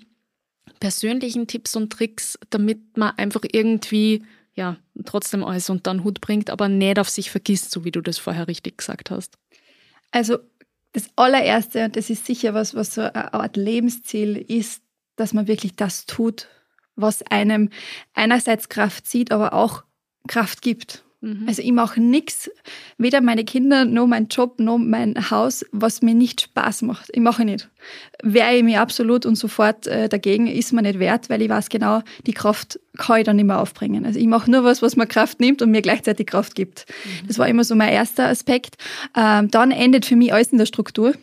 persönlichen 0.81 1.47
Tipps 1.47 1.77
und 1.77 1.93
Tricks, 1.93 2.39
damit 2.51 2.97
man 2.97 3.17
einfach 3.17 3.43
irgendwie 3.51 4.23
ja, 4.59 4.77
trotzdem 5.05 5.45
alles 5.45 5.71
unter 5.71 5.93
den 5.95 6.03
Hut 6.03 6.21
bringt, 6.21 6.51
aber 6.51 6.69
nicht 6.69 6.99
auf 6.99 7.09
sich 7.09 7.31
vergisst, 7.31 7.71
so 7.71 7.85
wie 7.85 7.93
du 7.93 8.01
das 8.01 8.19
vorher 8.19 8.49
richtig 8.49 8.79
gesagt 8.79 9.09
hast? 9.11 9.39
Also 10.11 10.39
das 10.93 11.09
allererste, 11.15 11.89
das 11.89 12.11
ist 12.11 12.27
sicher 12.27 12.55
was, 12.55 12.75
was 12.75 12.93
so 12.95 13.03
eine 13.03 13.33
Art 13.35 13.57
Lebensziel 13.57 14.37
ist, 14.37 14.83
dass 15.15 15.33
man 15.33 15.47
wirklich 15.47 15.77
das 15.77 16.07
tut, 16.07 16.49
was 16.97 17.23
einem 17.23 17.71
einerseits 18.15 18.69
Kraft 18.69 19.07
zieht, 19.07 19.31
aber 19.31 19.53
auch 19.53 19.85
Kraft 20.27 20.61
gibt. 20.61 21.05
Mhm. 21.21 21.45
Also 21.49 21.63
ich 21.63 21.73
mache 21.73 22.01
nichts, 22.01 22.51
weder 22.97 23.21
meine 23.21 23.45
Kinder 23.45 23.85
noch 23.85 24.07
mein 24.07 24.29
Job 24.29 24.61
noch 24.61 24.79
mein 24.79 25.31
Haus, 25.31 25.65
was 25.73 26.01
mir 26.01 26.15
nicht 26.15 26.43
Spaß 26.43 26.83
macht. 26.83 27.11
Ich 27.13 27.21
mache 27.21 27.45
nicht. 27.45 27.69
Wehre 28.23 28.55
ich 28.55 28.63
mich 28.63 28.79
absolut 28.79 29.27
und 29.27 29.35
sofort 29.37 29.87
äh, 29.89 30.09
dagegen, 30.09 30.47
ist 30.47 30.73
mir 30.73 30.83
nicht 30.83 30.99
wert, 30.99 31.29
weil 31.29 31.43
ich 31.43 31.49
weiß 31.49 31.71
genau, 31.71 32.03
die 32.27 32.33
Kraft 32.33 32.79
kann 32.97 33.19
ich 33.19 33.25
dann 33.25 33.37
nicht 33.37 33.47
mehr 33.47 33.61
aufbringen. 33.61 34.07
Also 34.07 34.19
ich 34.21 34.27
mache 34.27 34.51
nur 34.51 34.63
was, 34.63 34.81
was 34.81 34.97
mir 34.97 35.07
Kraft 35.07 35.41
nimmt 35.41 35.61
und 35.61 35.71
mir 35.71 35.83
gleichzeitig 35.83 36.27
Kraft 36.27 36.55
gibt. 36.55 36.87
Mhm. 36.89 37.27
Das 37.27 37.39
war 37.39 37.49
immer 37.49 37.65
so 37.65 37.75
mein 37.75 37.91
erster 37.91 38.27
Aspekt. 38.29 38.77
Ähm, 39.17 39.51
dann 39.51 39.73
endet 39.73 40.07
für 40.07 40.17
mich 40.17 40.33
alles 40.33 40.53
in 40.53 40.59
der 40.59 40.67
Struktur. 40.67 41.15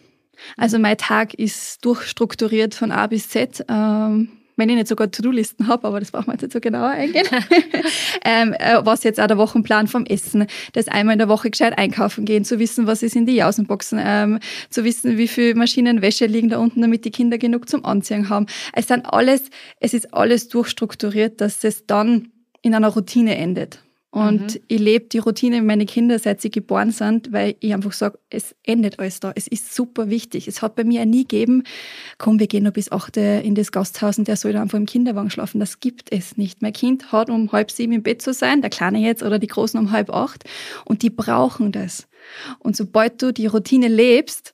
Also 0.58 0.78
mein 0.78 0.98
Tag 0.98 1.34
ist 1.34 1.86
durchstrukturiert 1.86 2.76
von 2.76 2.92
A 2.92 3.08
bis 3.08 3.30
Z. 3.30 3.64
Ähm, 3.70 4.30
wenn 4.56 4.70
ich 4.70 4.76
nicht 4.76 4.88
sogar 4.88 5.12
To-Do-Listen 5.12 5.68
habe, 5.68 5.88
aber 5.88 6.00
das 6.00 6.12
brauchen 6.12 6.28
wir 6.28 6.34
jetzt 6.34 6.44
nicht 6.44 6.54
so 6.54 6.60
genauer 6.60 6.90
eingehen. 6.90 7.26
ähm, 8.26 8.54
äh, 8.54 8.80
was 8.84 9.04
jetzt 9.04 9.20
auch 9.20 9.28
der 9.28 9.38
Wochenplan 9.38 9.88
vom 9.88 10.06
Essen, 10.06 10.48
das 10.74 10.88
einmal 10.88 11.14
in 11.14 11.20
der 11.20 11.30
Woche 11.30 11.50
gescheit 11.50 11.78
einkaufen 11.78 12.26
gehen, 12.26 12.46
zu 12.46 12.60
wissen, 12.60 12.88
was 12.88 13.04
ist 13.04 13.16
in 13.16 13.26
die 13.26 13.36
Jausenboxen, 13.36 14.00
ähm, 14.04 14.40
zu 14.70 14.84
wissen, 14.84 15.18
wie 15.18 15.28
viel 15.28 15.56
Maschinen 15.56 16.02
Wäsche 16.02 16.26
liegen 16.26 16.50
da 16.50 16.58
unten, 16.58 16.82
damit 16.82 17.06
die 17.06 17.12
Kinder 17.12 17.38
genug 17.38 17.70
zum 17.70 17.86
Anziehen 17.86 18.30
haben. 18.30 18.48
Es 18.74 18.88
sind 18.88 19.06
alles, 19.06 19.50
es 19.80 19.94
ist 19.94 20.14
alles 20.14 20.50
durchstrukturiert, 20.50 21.42
dass 21.42 21.64
es 21.64 21.86
dann 21.86 22.32
in 22.62 22.74
einer 22.74 22.90
Routine 22.90 23.38
endet. 23.38 23.85
Und 24.16 24.56
mhm. 24.56 24.62
ich 24.70 24.80
lebe 24.80 25.08
die 25.10 25.18
Routine 25.18 25.58
mit 25.58 25.66
meinen 25.66 25.86
Kindern, 25.86 26.20
seit 26.20 26.40
sie 26.40 26.50
geboren 26.50 26.92
sind, 26.92 27.34
weil 27.34 27.58
ich 27.60 27.74
einfach 27.74 27.92
sage, 27.92 28.18
es 28.30 28.56
endet 28.64 28.98
alles 28.98 29.20
da. 29.20 29.34
Es 29.36 29.46
ist 29.46 29.76
super 29.76 30.10
wichtig. 30.10 30.48
Es 30.48 30.62
hat 30.62 30.78
bei 30.78 30.86
mir 30.86 31.06
nie 31.06 31.24
gegeben, 31.24 31.64
komm, 32.18 32.40
wir 32.40 32.48
gehen 32.48 32.64
noch 32.64 32.72
bis 32.72 32.94
acht 32.94 33.18
in 33.18 33.56
das 33.56 33.74
Gasthaus 33.74 34.18
und 34.18 34.30
der 34.30 34.38
soll 34.38 34.54
da 34.54 34.62
einfach 34.62 34.78
im 34.78 34.86
Kinderwagen 34.86 35.30
schlafen. 35.30 35.60
Das 35.60 35.82
gibt 35.82 36.14
es 36.14 36.38
nicht. 36.38 36.62
Mein 36.62 36.72
Kind 36.72 37.12
hat 37.12 37.30
um 37.30 37.52
halb 37.52 37.70
sieben 37.70 37.92
im 37.92 38.04
Bett 38.04 38.22
zu 38.22 38.32
sein, 38.32 38.62
der 38.62 38.70
Kleine 38.70 39.00
jetzt 39.00 39.22
oder 39.22 39.38
die 39.38 39.48
Großen 39.48 39.78
um 39.78 39.92
halb 39.92 40.10
acht. 40.10 40.46
Und 40.86 41.02
die 41.02 41.10
brauchen 41.10 41.74
das. 41.74 42.08
Und 42.60 42.78
sobald 42.78 43.22
du 43.22 43.34
die 43.34 43.48
Routine 43.48 43.90
lebst, 43.90 44.54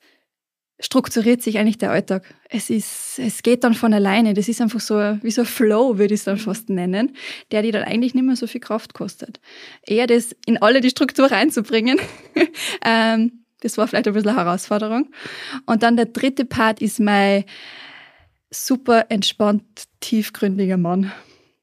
strukturiert 0.82 1.42
sich 1.42 1.58
eigentlich 1.58 1.78
der 1.78 1.92
Alltag. 1.92 2.24
Es 2.50 2.70
ist, 2.70 3.20
es 3.20 3.44
geht 3.44 3.64
dann 3.64 3.74
von 3.74 3.94
alleine. 3.94 4.34
Das 4.34 4.50
ist 4.50 4.60
einfach 4.60 4.80
so 4.80 4.96
wie 5.22 5.32
so 5.32 5.42
ein 5.42 5.48
Flow, 5.48 5.98
würde 5.98 6.14
ich 6.14 6.22
es 6.22 6.26
dann 6.26 6.38
fast 6.38 6.70
nennen, 6.70 7.16
der 7.52 7.62
dir 7.62 7.72
dann 7.72 7.84
eigentlich 7.84 8.14
nicht 8.14 8.26
mehr 8.26 8.36
so 8.36 8.48
viel 8.48 8.62
Kraft 8.62 8.94
kostet. 8.94 9.40
Eher 9.86 10.08
das 10.08 10.36
in 10.46 10.62
alle 10.62 10.82
die 10.82 10.90
Struktur 10.90 11.32
reinzubringen, 11.32 12.00
ähm, 12.86 13.44
das 13.62 13.78
war 13.78 13.88
vielleicht 13.88 14.08
ein 14.08 14.14
bisschen 14.14 14.30
eine 14.30 14.40
Herausforderung. 14.40 15.12
Und 15.68 15.84
dann 15.84 15.96
der 15.96 16.08
dritte 16.08 16.46
Part 16.46 16.82
ist 16.82 17.00
mein 17.00 17.46
super 18.50 19.06
entspannt, 19.10 19.64
tiefgründiger 20.00 20.78
Mann. 20.78 21.12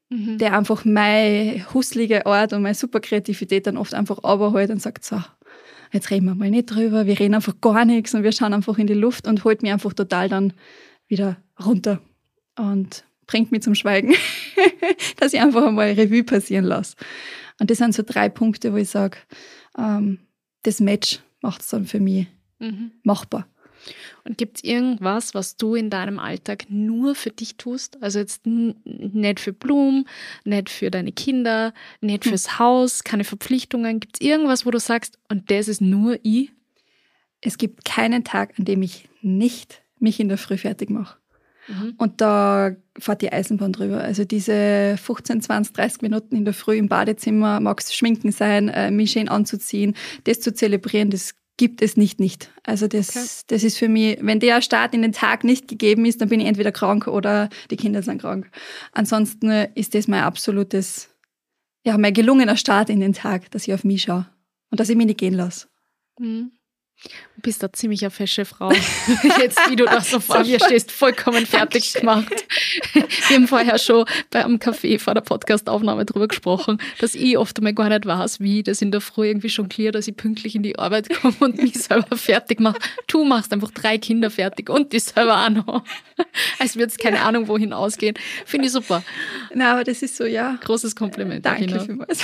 Mhm. 0.09 0.39
Der 0.39 0.57
einfach 0.57 0.85
meine 0.85 1.71
husselige 1.73 2.25
Art 2.25 2.53
und 2.53 2.63
meine 2.63 2.73
super 2.73 2.99
Kreativität 2.99 3.67
dann 3.67 3.77
oft 3.77 3.93
einfach 3.93 4.17
überholt 4.19 4.71
und 4.71 4.81
sagt, 4.81 5.05
so, 5.05 5.21
jetzt 5.91 6.11
reden 6.11 6.25
wir 6.25 6.35
mal 6.35 6.49
nicht 6.49 6.67
drüber, 6.67 7.05
wir 7.05 7.19
reden 7.19 7.35
einfach 7.35 7.59
gar 7.61 7.85
nichts 7.85 8.13
und 8.13 8.23
wir 8.23 8.31
schauen 8.31 8.53
einfach 8.53 8.77
in 8.77 8.87
die 8.87 8.93
Luft 8.93 9.27
und 9.27 9.43
holt 9.43 9.61
mich 9.61 9.71
einfach 9.71 9.93
total 9.93 10.29
dann 10.29 10.53
wieder 11.07 11.37
runter 11.63 12.01
und 12.57 13.03
bringt 13.25 13.51
mich 13.51 13.61
zum 13.61 13.75
Schweigen, 13.75 14.13
dass 15.17 15.33
ich 15.33 15.41
einfach 15.41 15.65
einmal 15.65 15.91
Revue 15.91 16.23
passieren 16.23 16.65
lasse. 16.65 16.95
Und 17.59 17.69
das 17.69 17.77
sind 17.77 17.93
so 17.93 18.03
drei 18.05 18.29
Punkte, 18.29 18.73
wo 18.73 18.77
ich 18.77 18.89
sage, 18.89 19.17
ähm, 19.77 20.19
das 20.63 20.79
Match 20.79 21.19
macht 21.41 21.61
es 21.61 21.67
dann 21.67 21.85
für 21.85 21.99
mich 21.99 22.27
mhm. 22.59 22.91
machbar. 23.03 23.47
Und 24.23 24.37
gibt 24.37 24.57
es 24.57 24.63
irgendwas, 24.63 25.33
was 25.33 25.57
du 25.57 25.75
in 25.75 25.89
deinem 25.89 26.19
Alltag 26.19 26.65
nur 26.69 27.15
für 27.15 27.31
dich 27.31 27.55
tust? 27.55 28.01
Also 28.01 28.19
jetzt 28.19 28.45
nicht 28.45 29.39
für 29.39 29.53
Blumen, 29.53 30.05
nicht 30.43 30.69
für 30.69 30.91
deine 30.91 31.11
Kinder, 31.11 31.73
nicht 32.01 32.25
hm. 32.25 32.31
fürs 32.31 32.59
Haus, 32.59 33.03
keine 33.03 33.23
Verpflichtungen. 33.23 33.99
Gibt 33.99 34.17
es 34.21 34.27
irgendwas, 34.27 34.65
wo 34.65 34.71
du 34.71 34.79
sagst, 34.79 35.17
und 35.29 35.49
das 35.51 35.67
ist 35.67 35.81
nur 35.81 36.19
ich? 36.23 36.51
Es 37.41 37.57
gibt 37.57 37.85
keinen 37.85 38.23
Tag, 38.23 38.53
an 38.59 38.65
dem 38.65 38.81
ich 38.81 39.07
nicht 39.21 39.81
mich 39.99 40.19
in 40.19 40.29
der 40.29 40.37
Früh 40.37 40.57
fertig 40.57 40.89
mache. 40.89 41.17
Mhm. 41.69 41.93
Und 41.97 42.21
da 42.21 42.75
fährt 42.97 43.21
die 43.21 43.31
Eisenbahn 43.31 43.73
drüber. 43.73 44.01
Also 44.01 44.25
diese 44.25 44.95
15, 44.97 45.41
20, 45.41 45.73
30 45.73 46.01
Minuten 46.01 46.35
in 46.35 46.45
der 46.45 46.53
Früh 46.53 46.77
im 46.77 46.89
Badezimmer, 46.89 47.59
mag 47.59 47.79
es 47.79 47.93
schminken 47.93 48.31
sein, 48.31 48.69
äh, 48.69 48.91
mich 48.91 49.11
schön 49.11 49.29
anzuziehen, 49.29 49.95
das 50.23 50.39
zu 50.39 50.53
zelebrieren, 50.53 51.11
das 51.11 51.35
gibt 51.59 51.81
es 51.81 51.97
nicht 51.97 52.21
nicht. 52.21 52.51
Also 52.63 52.87
das, 52.87 53.09
okay. 53.09 53.27
das 53.47 53.63
ist 53.63 53.77
für 53.77 53.89
mich, 53.89 54.17
wenn 54.21 54.39
der 54.39 54.61
Start 54.61 54.93
in 54.93 55.01
den 55.01 55.11
Tag 55.11 55.43
nicht 55.43 55.67
gegeben 55.67 56.05
ist, 56.05 56.21
dann 56.21 56.29
bin 56.29 56.39
ich 56.39 56.47
entweder 56.47 56.71
krank 56.71 57.05
oder 57.05 57.49
die 57.69 57.75
Kinder 57.75 58.01
sind 58.01 58.21
krank. 58.21 58.49
Ansonsten 58.93 59.51
ist 59.75 59.93
das 59.93 60.07
mein 60.07 60.23
absolutes, 60.23 61.09
ja, 61.85 61.97
mein 61.97 62.13
gelungener 62.13 62.55
Start 62.55 62.89
in 62.89 63.01
den 63.01 63.11
Tag, 63.11 63.51
dass 63.51 63.67
ich 63.67 63.73
auf 63.73 63.83
mich 63.83 64.03
schaue 64.03 64.25
und 64.71 64.79
dass 64.79 64.87
ich 64.87 64.95
mich 64.95 65.07
nicht 65.07 65.19
gehen 65.19 65.33
lasse. 65.33 65.67
Mhm. 66.17 66.53
Du 67.39 67.43
bist 67.43 67.63
eine 67.63 67.71
ziemlich 67.71 68.01
eine 68.01 68.11
fesche 68.11 68.43
Frau. 68.43 68.69
Jetzt, 69.39 69.59
wie 69.69 69.77
du 69.77 69.85
da 69.85 70.01
so 70.01 70.19
vor 70.19 70.43
mir 70.43 70.59
stehst, 70.59 70.91
vollkommen 70.91 71.45
fertig 71.45 71.93
gemacht. 71.93 72.33
Wir 72.93 73.37
haben 73.37 73.47
vorher 73.47 73.77
schon 73.77 74.03
beim 74.29 74.57
Café 74.57 74.99
vor 74.99 75.13
der 75.13 75.21
Podcastaufnahme 75.21 76.03
drüber 76.03 76.27
gesprochen, 76.27 76.81
dass 76.99 77.15
ich 77.15 77.37
oft 77.37 77.57
einmal 77.57 77.73
gar 77.73 77.87
nicht 77.87 78.05
weiß, 78.05 78.41
wie 78.41 78.61
das 78.61 78.81
in 78.81 78.91
der 78.91 78.99
Früh 78.99 79.27
irgendwie 79.27 79.47
schon 79.47 79.69
klar, 79.69 79.93
dass 79.93 80.09
ich 80.09 80.17
pünktlich 80.17 80.53
in 80.53 80.63
die 80.63 80.77
Arbeit 80.77 81.07
komme 81.21 81.35
und 81.39 81.61
mich 81.61 81.75
selber 81.75 82.17
fertig 82.17 82.59
mache. 82.59 82.77
Du 83.07 83.23
machst 83.23 83.53
einfach 83.53 83.71
drei 83.71 83.97
Kinder 83.97 84.29
fertig 84.29 84.69
und 84.69 84.91
die 84.91 84.99
selber 84.99 85.45
auch 85.45 85.49
noch. 85.49 85.83
Als 86.59 86.75
würde 86.75 86.87
es 86.87 86.97
keine 86.97 87.21
Ahnung 87.21 87.47
wohin 87.47 87.71
ausgehen. 87.71 88.17
Finde 88.43 88.65
ich 88.65 88.73
super. 88.73 89.01
Na, 89.53 89.71
aber 89.71 89.85
das 89.85 90.01
ist 90.01 90.17
so, 90.17 90.25
ja. 90.25 90.57
Großes 90.59 90.93
Kompliment. 90.93 91.45
Danke 91.45 91.79
vielmals. 91.79 92.19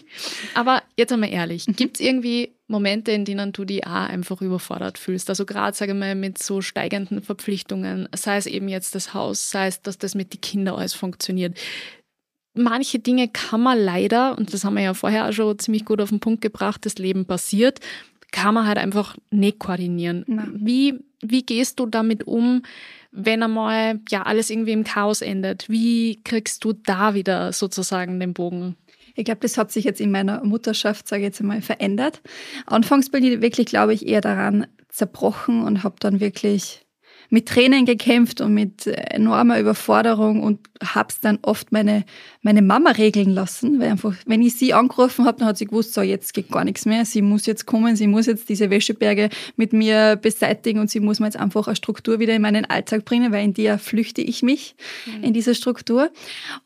Aber 0.54 0.82
jetzt 0.96 1.12
einmal 1.12 1.30
ehrlich, 1.30 1.66
gibt 1.66 1.96
es 1.96 2.00
irgendwie 2.04 2.52
Momente, 2.70 3.12
in 3.12 3.24
denen 3.24 3.52
du 3.52 3.64
dich 3.64 3.86
auch 3.86 4.08
einfach 4.08 4.40
überfordert 4.50 4.98
fühlst. 4.98 5.28
Also 5.28 5.46
gerade, 5.46 5.76
sage 5.76 5.92
ich 5.92 5.98
mal, 5.98 6.14
mit 6.14 6.42
so 6.42 6.60
steigenden 6.60 7.22
Verpflichtungen, 7.22 8.08
sei 8.14 8.36
es 8.36 8.46
eben 8.46 8.68
jetzt 8.68 8.94
das 8.94 9.14
Haus, 9.14 9.50
sei 9.50 9.66
es, 9.66 9.82
dass 9.82 9.98
das 9.98 10.14
mit 10.14 10.34
den 10.34 10.40
Kindern 10.40 10.76
alles 10.76 10.94
funktioniert. 10.94 11.56
Manche 12.54 12.98
Dinge 12.98 13.28
kann 13.28 13.62
man 13.62 13.78
leider, 13.78 14.36
und 14.36 14.52
das 14.52 14.64
haben 14.64 14.74
wir 14.74 14.82
ja 14.82 14.94
vorher 14.94 15.28
auch 15.28 15.32
schon 15.32 15.58
ziemlich 15.58 15.84
gut 15.84 16.00
auf 16.00 16.08
den 16.08 16.20
Punkt 16.20 16.42
gebracht, 16.42 16.84
das 16.84 16.98
Leben 16.98 17.24
passiert, 17.24 17.80
kann 18.32 18.54
man 18.54 18.66
halt 18.66 18.78
einfach 18.78 19.16
nicht 19.30 19.58
koordinieren. 19.58 20.24
Wie, 20.56 21.00
wie 21.20 21.42
gehst 21.42 21.80
du 21.80 21.86
damit 21.86 22.26
um, 22.26 22.62
wenn 23.12 23.42
einmal 23.42 24.00
ja 24.08 24.22
alles 24.22 24.50
irgendwie 24.50 24.72
im 24.72 24.84
Chaos 24.84 25.20
endet, 25.20 25.68
wie 25.68 26.22
kriegst 26.22 26.64
du 26.64 26.72
da 26.72 27.14
wieder 27.14 27.52
sozusagen 27.52 28.20
den 28.20 28.34
Bogen? 28.34 28.76
Ich 29.14 29.24
glaube, 29.24 29.40
das 29.40 29.56
hat 29.56 29.70
sich 29.70 29.84
jetzt 29.84 30.00
in 30.00 30.10
meiner 30.10 30.44
Mutterschaft, 30.44 31.08
sage 31.08 31.22
ich 31.22 31.26
jetzt 31.26 31.40
einmal, 31.40 31.62
verändert. 31.62 32.22
Anfangs 32.66 33.10
bin 33.10 33.24
ich 33.24 33.40
wirklich, 33.40 33.66
glaube 33.66 33.94
ich, 33.94 34.06
eher 34.06 34.20
daran 34.20 34.66
zerbrochen 34.88 35.62
und 35.62 35.84
habe 35.84 35.96
dann 36.00 36.20
wirklich 36.20 36.86
mit 37.30 37.48
Tränen 37.48 37.86
gekämpft 37.86 38.40
und 38.40 38.52
mit 38.52 38.86
enormer 38.86 39.60
Überforderung 39.60 40.42
und 40.42 40.58
hab's 40.82 41.20
dann 41.20 41.38
oft 41.42 41.70
meine, 41.72 42.04
meine 42.42 42.60
Mama 42.60 42.90
regeln 42.90 43.30
lassen, 43.30 43.78
weil 43.78 43.90
einfach, 43.90 44.14
wenn 44.26 44.42
ich 44.42 44.56
sie 44.56 44.74
angerufen 44.74 45.24
habe, 45.24 45.38
dann 45.38 45.48
hat 45.48 45.56
sie 45.56 45.66
gewusst, 45.66 45.94
so 45.94 46.02
jetzt 46.02 46.34
geht 46.34 46.50
gar 46.50 46.64
nichts 46.64 46.86
mehr, 46.86 47.04
sie 47.04 47.22
muss 47.22 47.46
jetzt 47.46 47.66
kommen, 47.66 47.94
sie 47.94 48.08
muss 48.08 48.26
jetzt 48.26 48.48
diese 48.48 48.68
Wäscheberge 48.68 49.30
mit 49.56 49.72
mir 49.72 50.16
beseitigen 50.16 50.80
und 50.80 50.90
sie 50.90 51.00
muss 51.00 51.20
mir 51.20 51.26
jetzt 51.26 51.38
einfach 51.38 51.68
eine 51.68 51.76
Struktur 51.76 52.18
wieder 52.18 52.34
in 52.34 52.42
meinen 52.42 52.64
Alltag 52.64 53.04
bringen, 53.04 53.32
weil 53.32 53.44
in 53.44 53.54
der 53.54 53.78
flüchte 53.78 54.22
ich 54.22 54.42
mich, 54.42 54.74
mhm. 55.06 55.22
in 55.22 55.32
dieser 55.32 55.54
Struktur. 55.54 56.10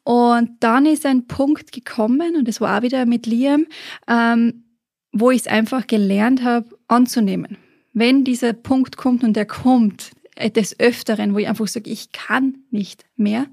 Und 0.02 0.50
dann 0.60 0.86
ist 0.86 1.04
ein 1.04 1.26
Punkt 1.26 1.72
gekommen, 1.72 2.36
und 2.36 2.48
das 2.48 2.60
war 2.60 2.78
auch 2.78 2.82
wieder 2.82 3.04
mit 3.04 3.26
Liam, 3.26 3.66
ähm, 4.08 4.64
wo 5.12 5.30
ich 5.30 5.42
es 5.42 5.46
einfach 5.46 5.86
gelernt 5.86 6.42
habe, 6.42 6.68
anzunehmen. 6.88 7.58
Wenn 7.92 8.24
dieser 8.24 8.52
Punkt 8.52 8.96
kommt 8.96 9.22
und 9.22 9.34
der 9.34 9.46
kommt, 9.46 10.10
des 10.36 10.78
Öfteren, 10.78 11.34
wo 11.34 11.38
ich 11.38 11.48
einfach 11.48 11.68
sage, 11.68 11.90
ich 11.90 12.12
kann 12.12 12.58
nicht 12.70 13.04
mehr, 13.16 13.46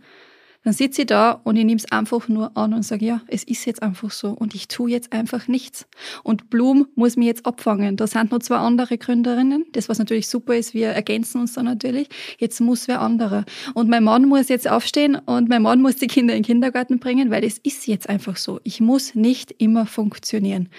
dann 0.63 0.73
sitze 0.73 1.01
ich 1.01 1.07
da 1.07 1.31
und 1.31 1.55
ich 1.55 1.65
nehme 1.65 1.79
es 1.79 1.91
einfach 1.91 2.27
nur 2.27 2.55
an 2.55 2.73
und 2.73 2.83
sage, 2.83 3.03
ja, 3.03 3.21
es 3.27 3.43
ist 3.43 3.65
jetzt 3.65 3.81
einfach 3.81 4.11
so 4.11 4.29
und 4.29 4.53
ich 4.53 4.67
tue 4.67 4.91
jetzt 4.91 5.11
einfach 5.11 5.47
nichts. 5.47 5.87
Und 6.23 6.51
Blum 6.51 6.87
muss 6.93 7.17
mich 7.17 7.25
jetzt 7.25 7.47
abfangen. 7.47 7.97
Da 7.97 8.05
sind 8.05 8.31
noch 8.31 8.39
zwei 8.39 8.57
andere 8.57 8.99
Gründerinnen. 8.99 9.65
Das, 9.71 9.89
was 9.89 9.97
natürlich 9.97 10.27
super 10.27 10.55
ist, 10.55 10.75
wir 10.75 10.89
ergänzen 10.89 11.41
uns 11.41 11.53
da 11.53 11.63
natürlich. 11.63 12.09
Jetzt 12.37 12.61
muss 12.61 12.87
wer 12.87 13.01
anderer. 13.01 13.43
Und 13.73 13.89
mein 13.89 14.03
Mann 14.03 14.25
muss 14.25 14.49
jetzt 14.49 14.69
aufstehen 14.69 15.15
und 15.15 15.49
mein 15.49 15.63
Mann 15.63 15.81
muss 15.81 15.95
die 15.95 16.07
Kinder 16.07 16.35
in 16.35 16.43
den 16.43 16.45
Kindergarten 16.45 16.99
bringen, 16.99 17.31
weil 17.31 17.43
es 17.43 17.57
ist 17.57 17.87
jetzt 17.87 18.07
einfach 18.07 18.37
so. 18.37 18.59
Ich 18.63 18.79
muss 18.81 19.15
nicht 19.15 19.55
immer 19.57 19.87
funktionieren 19.87 20.69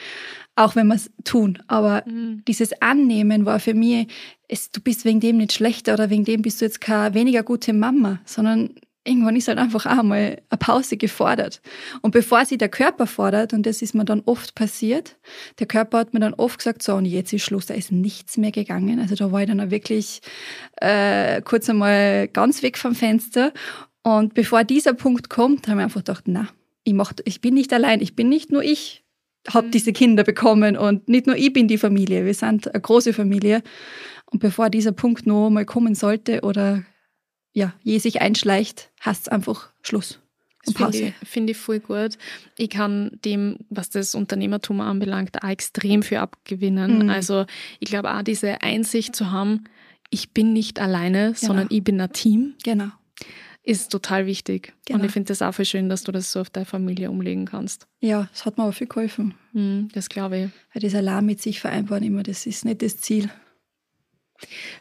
auch 0.56 0.76
wenn 0.76 0.86
wir 0.88 0.96
es 0.96 1.10
tun. 1.24 1.58
Aber 1.66 2.02
mhm. 2.06 2.42
dieses 2.46 2.72
Annehmen 2.80 3.46
war 3.46 3.60
für 3.60 3.74
mich, 3.74 4.08
es, 4.48 4.70
du 4.70 4.80
bist 4.80 5.04
wegen 5.04 5.20
dem 5.20 5.38
nicht 5.38 5.52
schlechter 5.52 5.94
oder 5.94 6.10
wegen 6.10 6.24
dem 6.24 6.42
bist 6.42 6.60
du 6.60 6.64
jetzt 6.64 6.80
keine 6.80 7.14
weniger 7.14 7.42
gute 7.42 7.72
Mama, 7.72 8.20
sondern 8.24 8.74
irgendwann 9.04 9.36
ist 9.36 9.48
halt 9.48 9.58
einfach 9.58 9.86
auch 9.86 10.02
mal 10.02 10.40
eine 10.48 10.58
Pause 10.58 10.96
gefordert. 10.96 11.60
Und 12.02 12.12
bevor 12.12 12.44
sie 12.44 12.58
der 12.58 12.68
Körper 12.68 13.06
fordert, 13.06 13.52
und 13.52 13.66
das 13.66 13.82
ist 13.82 13.94
mir 13.94 14.04
dann 14.04 14.22
oft 14.26 14.54
passiert, 14.54 15.16
der 15.58 15.66
Körper 15.66 15.98
hat 15.98 16.14
mir 16.14 16.20
dann 16.20 16.34
oft 16.34 16.58
gesagt, 16.58 16.82
so, 16.82 16.94
und 16.94 17.06
jetzt 17.06 17.32
ist 17.32 17.42
Schluss, 17.42 17.66
da 17.66 17.74
ist 17.74 17.90
nichts 17.90 18.36
mehr 18.36 18.52
gegangen. 18.52 19.00
Also 19.00 19.14
da 19.14 19.32
war 19.32 19.40
ich 19.40 19.48
dann 19.48 19.60
auch 19.60 19.70
wirklich 19.70 20.20
äh, 20.76 21.42
kurz 21.42 21.68
einmal 21.68 22.28
ganz 22.28 22.62
weg 22.62 22.78
vom 22.78 22.94
Fenster. 22.94 23.52
Und 24.02 24.34
bevor 24.34 24.64
dieser 24.64 24.94
Punkt 24.94 25.30
kommt, 25.30 25.68
haben 25.68 25.78
wir 25.78 25.84
einfach 25.84 26.00
gedacht, 26.00 26.24
na, 26.26 26.48
ich, 26.84 26.94
mach, 26.94 27.12
ich 27.24 27.40
bin 27.40 27.54
nicht 27.54 27.72
allein, 27.72 28.00
ich 28.00 28.16
bin 28.16 28.28
nicht 28.28 28.50
nur 28.50 28.62
ich 28.62 29.01
habe 29.48 29.70
diese 29.70 29.92
Kinder 29.92 30.24
bekommen 30.24 30.76
und 30.76 31.08
nicht 31.08 31.26
nur 31.26 31.36
ich 31.36 31.52
bin 31.52 31.68
die 31.68 31.78
Familie, 31.78 32.24
wir 32.24 32.34
sind 32.34 32.72
eine 32.72 32.80
große 32.80 33.12
Familie. 33.12 33.62
Und 34.26 34.38
bevor 34.38 34.70
dieser 34.70 34.92
Punkt 34.92 35.26
noch 35.26 35.50
mal 35.50 35.66
kommen 35.66 35.94
sollte 35.94 36.40
oder 36.42 36.84
ja, 37.52 37.74
je 37.82 37.98
sich 37.98 38.22
einschleicht, 38.22 38.90
hast 39.00 39.22
es 39.22 39.28
einfach 39.28 39.70
Schluss. 39.82 40.20
Das 40.64 40.74
finde 40.74 40.98
ich, 40.98 41.28
find 41.28 41.50
ich 41.50 41.56
voll 41.56 41.80
gut. 41.80 42.16
Ich 42.56 42.70
kann 42.70 43.18
dem, 43.24 43.58
was 43.68 43.90
das 43.90 44.14
Unternehmertum 44.14 44.80
anbelangt, 44.80 45.42
auch 45.42 45.48
extrem 45.48 46.02
viel 46.02 46.18
abgewinnen. 46.18 47.04
Mhm. 47.04 47.10
Also 47.10 47.46
ich 47.80 47.90
glaube 47.90 48.14
auch 48.14 48.22
diese 48.22 48.62
Einsicht 48.62 49.16
zu 49.16 49.32
haben, 49.32 49.64
ich 50.08 50.30
bin 50.30 50.52
nicht 50.52 50.78
alleine, 50.80 51.32
genau. 51.32 51.38
sondern 51.38 51.66
ich 51.70 51.82
bin 51.82 52.00
ein 52.00 52.12
Team. 52.12 52.54
Genau 52.62 52.90
ist 53.62 53.92
total 53.92 54.26
wichtig. 54.26 54.72
Genau. 54.86 54.98
Und 54.98 55.06
ich 55.06 55.12
finde 55.12 55.28
das 55.28 55.40
auch 55.42 55.52
voll 55.52 55.64
schön, 55.64 55.88
dass 55.88 56.02
du 56.02 56.12
das 56.12 56.32
so 56.32 56.40
auf 56.40 56.50
deine 56.50 56.66
Familie 56.66 57.10
umlegen 57.10 57.46
kannst. 57.46 57.86
Ja, 58.00 58.28
das 58.32 58.44
hat 58.44 58.58
mir 58.58 58.64
aber 58.64 58.72
viel 58.72 58.88
geholfen. 58.88 59.34
Mhm, 59.52 59.88
das 59.92 60.08
glaube 60.08 60.38
ich. 60.38 60.50
Weil 60.74 60.82
das 60.82 60.94
Alarm 60.94 61.26
mit 61.26 61.40
sich 61.40 61.60
vereinbaren 61.60 62.02
immer, 62.02 62.22
das 62.22 62.46
ist 62.46 62.64
nicht 62.64 62.82
das 62.82 62.98
Ziel. 62.98 63.30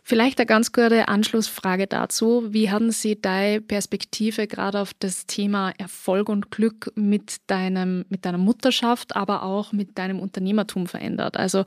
Vielleicht 0.04 0.40
eine 0.40 0.48
ganz 0.48 0.72
gute 0.72 1.08
Anschlussfrage 1.08 1.86
dazu. 1.86 2.52
Wie 2.52 2.72
haben 2.72 2.90
Sie 2.90 3.22
deine 3.22 3.62
Perspektive 3.62 4.48
gerade 4.48 4.80
auf 4.80 4.94
das 4.96 5.28
Thema 5.28 5.72
Erfolg 5.78 6.30
und 6.30 6.50
Glück 6.50 6.92
mit, 6.96 7.38
deinem, 7.46 8.06
mit 8.10 8.26
deiner 8.26 8.40
Mutterschaft, 8.40 9.16
aber 9.16 9.44
auch 9.44 9.72
mit 9.72 10.00
deinem 10.00 10.20
Unternehmertum 10.20 10.88
verändert? 10.88 11.38
Also 11.38 11.66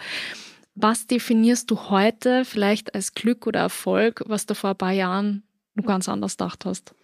was 0.74 1.06
definierst 1.06 1.70
du 1.70 1.88
heute 1.88 2.44
vielleicht 2.44 2.96
als 2.96 3.14
Glück 3.14 3.46
oder 3.46 3.60
Erfolg, 3.60 4.24
was 4.26 4.46
du 4.46 4.56
vor 4.56 4.70
ein 4.70 4.76
paar 4.76 4.90
Jahren 4.90 5.44
ganz 5.84 6.08
anders 6.08 6.36
gedacht 6.36 6.64
hast? 6.64 6.94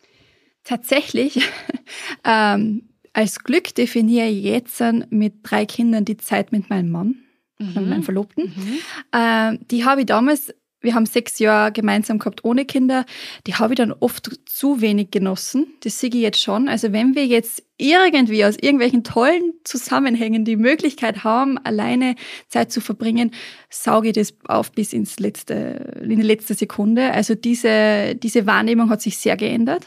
Tatsächlich, 0.64 1.42
ähm, 2.24 2.88
als 3.12 3.40
Glück 3.40 3.74
definiere 3.74 4.28
ich 4.28 4.44
jetzt 4.44 4.82
mit 5.10 5.34
drei 5.42 5.66
Kindern 5.66 6.04
die 6.04 6.16
Zeit 6.16 6.52
mit 6.52 6.70
meinem 6.70 6.90
Mann, 6.90 7.16
mhm. 7.58 7.88
meinem 7.88 8.02
Verlobten. 8.02 8.44
Mhm. 8.44 8.78
Ähm, 9.12 9.58
die 9.68 9.84
habe 9.84 10.00
ich 10.00 10.06
damals 10.06 10.54
wir 10.80 10.94
haben 10.94 11.06
sechs 11.06 11.38
Jahre 11.38 11.72
gemeinsam 11.72 12.18
gehabt 12.18 12.44
ohne 12.44 12.64
Kinder, 12.64 13.04
die 13.46 13.54
habe 13.54 13.74
ich 13.74 13.76
dann 13.76 13.92
oft 13.92 14.30
zu 14.46 14.80
wenig 14.80 15.10
genossen. 15.10 15.66
Das 15.80 16.00
sehe 16.00 16.08
ich 16.08 16.16
jetzt 16.16 16.40
schon. 16.40 16.68
Also 16.68 16.92
wenn 16.92 17.14
wir 17.14 17.26
jetzt 17.26 17.62
irgendwie 17.76 18.44
aus 18.44 18.56
irgendwelchen 18.56 19.04
tollen 19.04 19.52
Zusammenhängen 19.64 20.44
die 20.44 20.56
Möglichkeit 20.56 21.22
haben, 21.22 21.58
alleine 21.58 22.14
Zeit 22.48 22.72
zu 22.72 22.80
verbringen, 22.80 23.32
sauge 23.68 24.08
ich 24.08 24.14
das 24.14 24.34
auf 24.46 24.72
bis 24.72 24.92
ins 24.92 25.18
letzte, 25.18 26.00
in 26.02 26.16
die 26.16 26.22
letzte 26.22 26.54
Sekunde. 26.54 27.12
Also 27.12 27.34
diese, 27.34 28.14
diese 28.14 28.46
Wahrnehmung 28.46 28.90
hat 28.90 29.02
sich 29.02 29.18
sehr 29.18 29.36
geändert. 29.36 29.86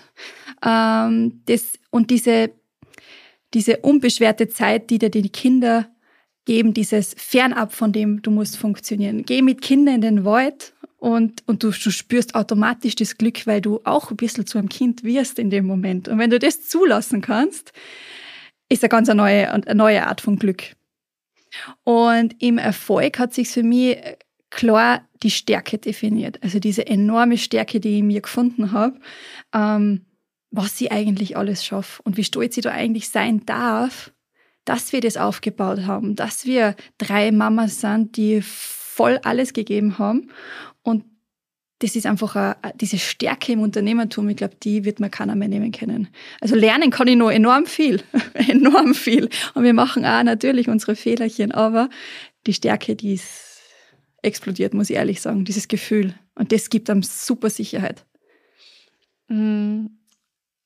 Ähm, 0.64 1.42
das, 1.46 1.74
und 1.90 2.10
diese, 2.10 2.52
diese 3.54 3.78
unbeschwerte 3.78 4.48
Zeit, 4.48 4.90
die 4.90 5.00
dir 5.00 5.10
die 5.10 5.30
Kinder 5.30 5.90
geben, 6.46 6.74
dieses 6.74 7.16
fernab 7.18 7.74
von 7.74 7.92
dem, 7.92 8.22
du 8.22 8.32
musst 8.32 8.58
funktionieren. 8.58 9.24
Geh 9.26 9.42
mit 9.42 9.62
Kindern 9.62 9.96
in 9.96 10.02
den 10.02 10.26
Wald 10.26 10.74
und, 10.98 11.44
und 11.48 11.64
du, 11.64 11.72
du 11.72 11.92
spürst 11.92 12.36
automatisch 12.36 12.96
das 12.96 13.18
Glück, 13.18 13.46
weil 13.46 13.62
du 13.62 13.82
auch 13.84 14.12
ein 14.12 14.18
bisschen 14.18 14.46
zu 14.46 14.58
einem 14.58 14.70
Kind 14.70 15.04
wirst 15.04 15.40
in 15.40 15.50
dem 15.50 15.66
Moment. 15.66 16.08
Und 16.08 16.20
wenn 16.20 16.30
du 16.30 16.40
das 16.40 16.68
zulassen 16.68 17.22
kannst, 17.22 17.74
ist 18.70 18.84
eine 18.84 18.90
ganz 18.90 19.10
eine 19.10 19.22
neue, 19.22 19.52
eine 19.52 19.76
neue 19.76 20.08
Art 20.08 20.22
von 20.22 20.38
Glück. 20.38 20.64
Und 21.84 22.42
im 22.42 22.58
Erfolg 22.58 23.20
hat 23.20 23.34
sich 23.34 23.50
für 23.50 23.64
mich 23.64 23.98
klar 24.50 25.08
die 25.24 25.32
Stärke 25.32 25.78
definiert. 25.78 26.42
Also 26.42 26.60
diese 26.60 26.86
enorme 26.88 27.38
Stärke, 27.38 27.80
die 27.80 27.90
ich 27.90 28.00
in 28.00 28.08
mir 28.08 28.22
gefunden 28.22 28.72
habe, 28.72 29.00
ähm, 29.54 30.06
was 30.54 30.78
sie 30.78 30.92
eigentlich 30.92 31.36
alles 31.36 31.66
schafft 31.66 32.00
und 32.06 32.16
wie 32.16 32.24
stolz 32.24 32.56
sie 32.56 32.62
da 32.62 32.72
eigentlich 32.72 33.10
sein 33.10 33.46
darf, 33.46 34.12
dass 34.66 34.94
wir 34.94 35.02
das 35.02 35.18
aufgebaut 35.18 35.86
haben, 35.88 36.16
dass 36.16 36.46
wir 36.46 36.76
drei 36.98 37.32
Mamas 37.32 37.82
sind, 37.82 38.16
die 38.16 38.42
voll 38.42 39.20
alles 39.24 39.54
gegeben 39.54 39.98
haben 39.98 40.30
und 40.84 41.06
das 41.80 41.98
ist 41.98 42.06
einfach 42.06 42.36
eine, 42.36 42.56
diese 42.76 43.00
Stärke 43.00 43.52
im 43.52 43.62
Unternehmertum, 43.62 44.30
ich 44.30 44.38
glaube, 44.38 44.56
die 44.62 44.86
wird 44.86 45.00
man 45.00 45.12
keiner 45.12 45.36
mehr 45.36 45.50
nehmen 45.50 45.72
können. 45.72 46.08
Also 46.40 46.56
lernen 46.56 46.92
kann 46.92 47.08
ich 47.08 47.18
noch 47.18 47.32
enorm 47.32 47.66
viel, 47.66 48.02
enorm 48.36 48.94
viel. 48.94 49.28
Und 49.54 49.64
wir 49.64 49.74
machen 49.74 50.06
auch 50.06 50.24
natürlich 50.24 50.70
unsere 50.70 50.96
Fehlerchen, 50.96 51.52
aber 51.52 51.90
die 52.46 52.54
Stärke, 52.54 52.96
die 52.96 53.16
ist 53.16 53.60
explodiert, 54.22 54.74
muss 54.74 54.92
ich 54.92 54.96
ehrlich 54.96 55.20
sagen, 55.20 55.44
dieses 55.44 55.68
Gefühl. 55.68 56.14
Und 56.36 56.54
das 56.54 56.70
gibt 56.70 56.90
einem 56.90 57.04
super 57.04 57.50
Sicherheit. 57.50 58.06
Mm, 59.28 59.88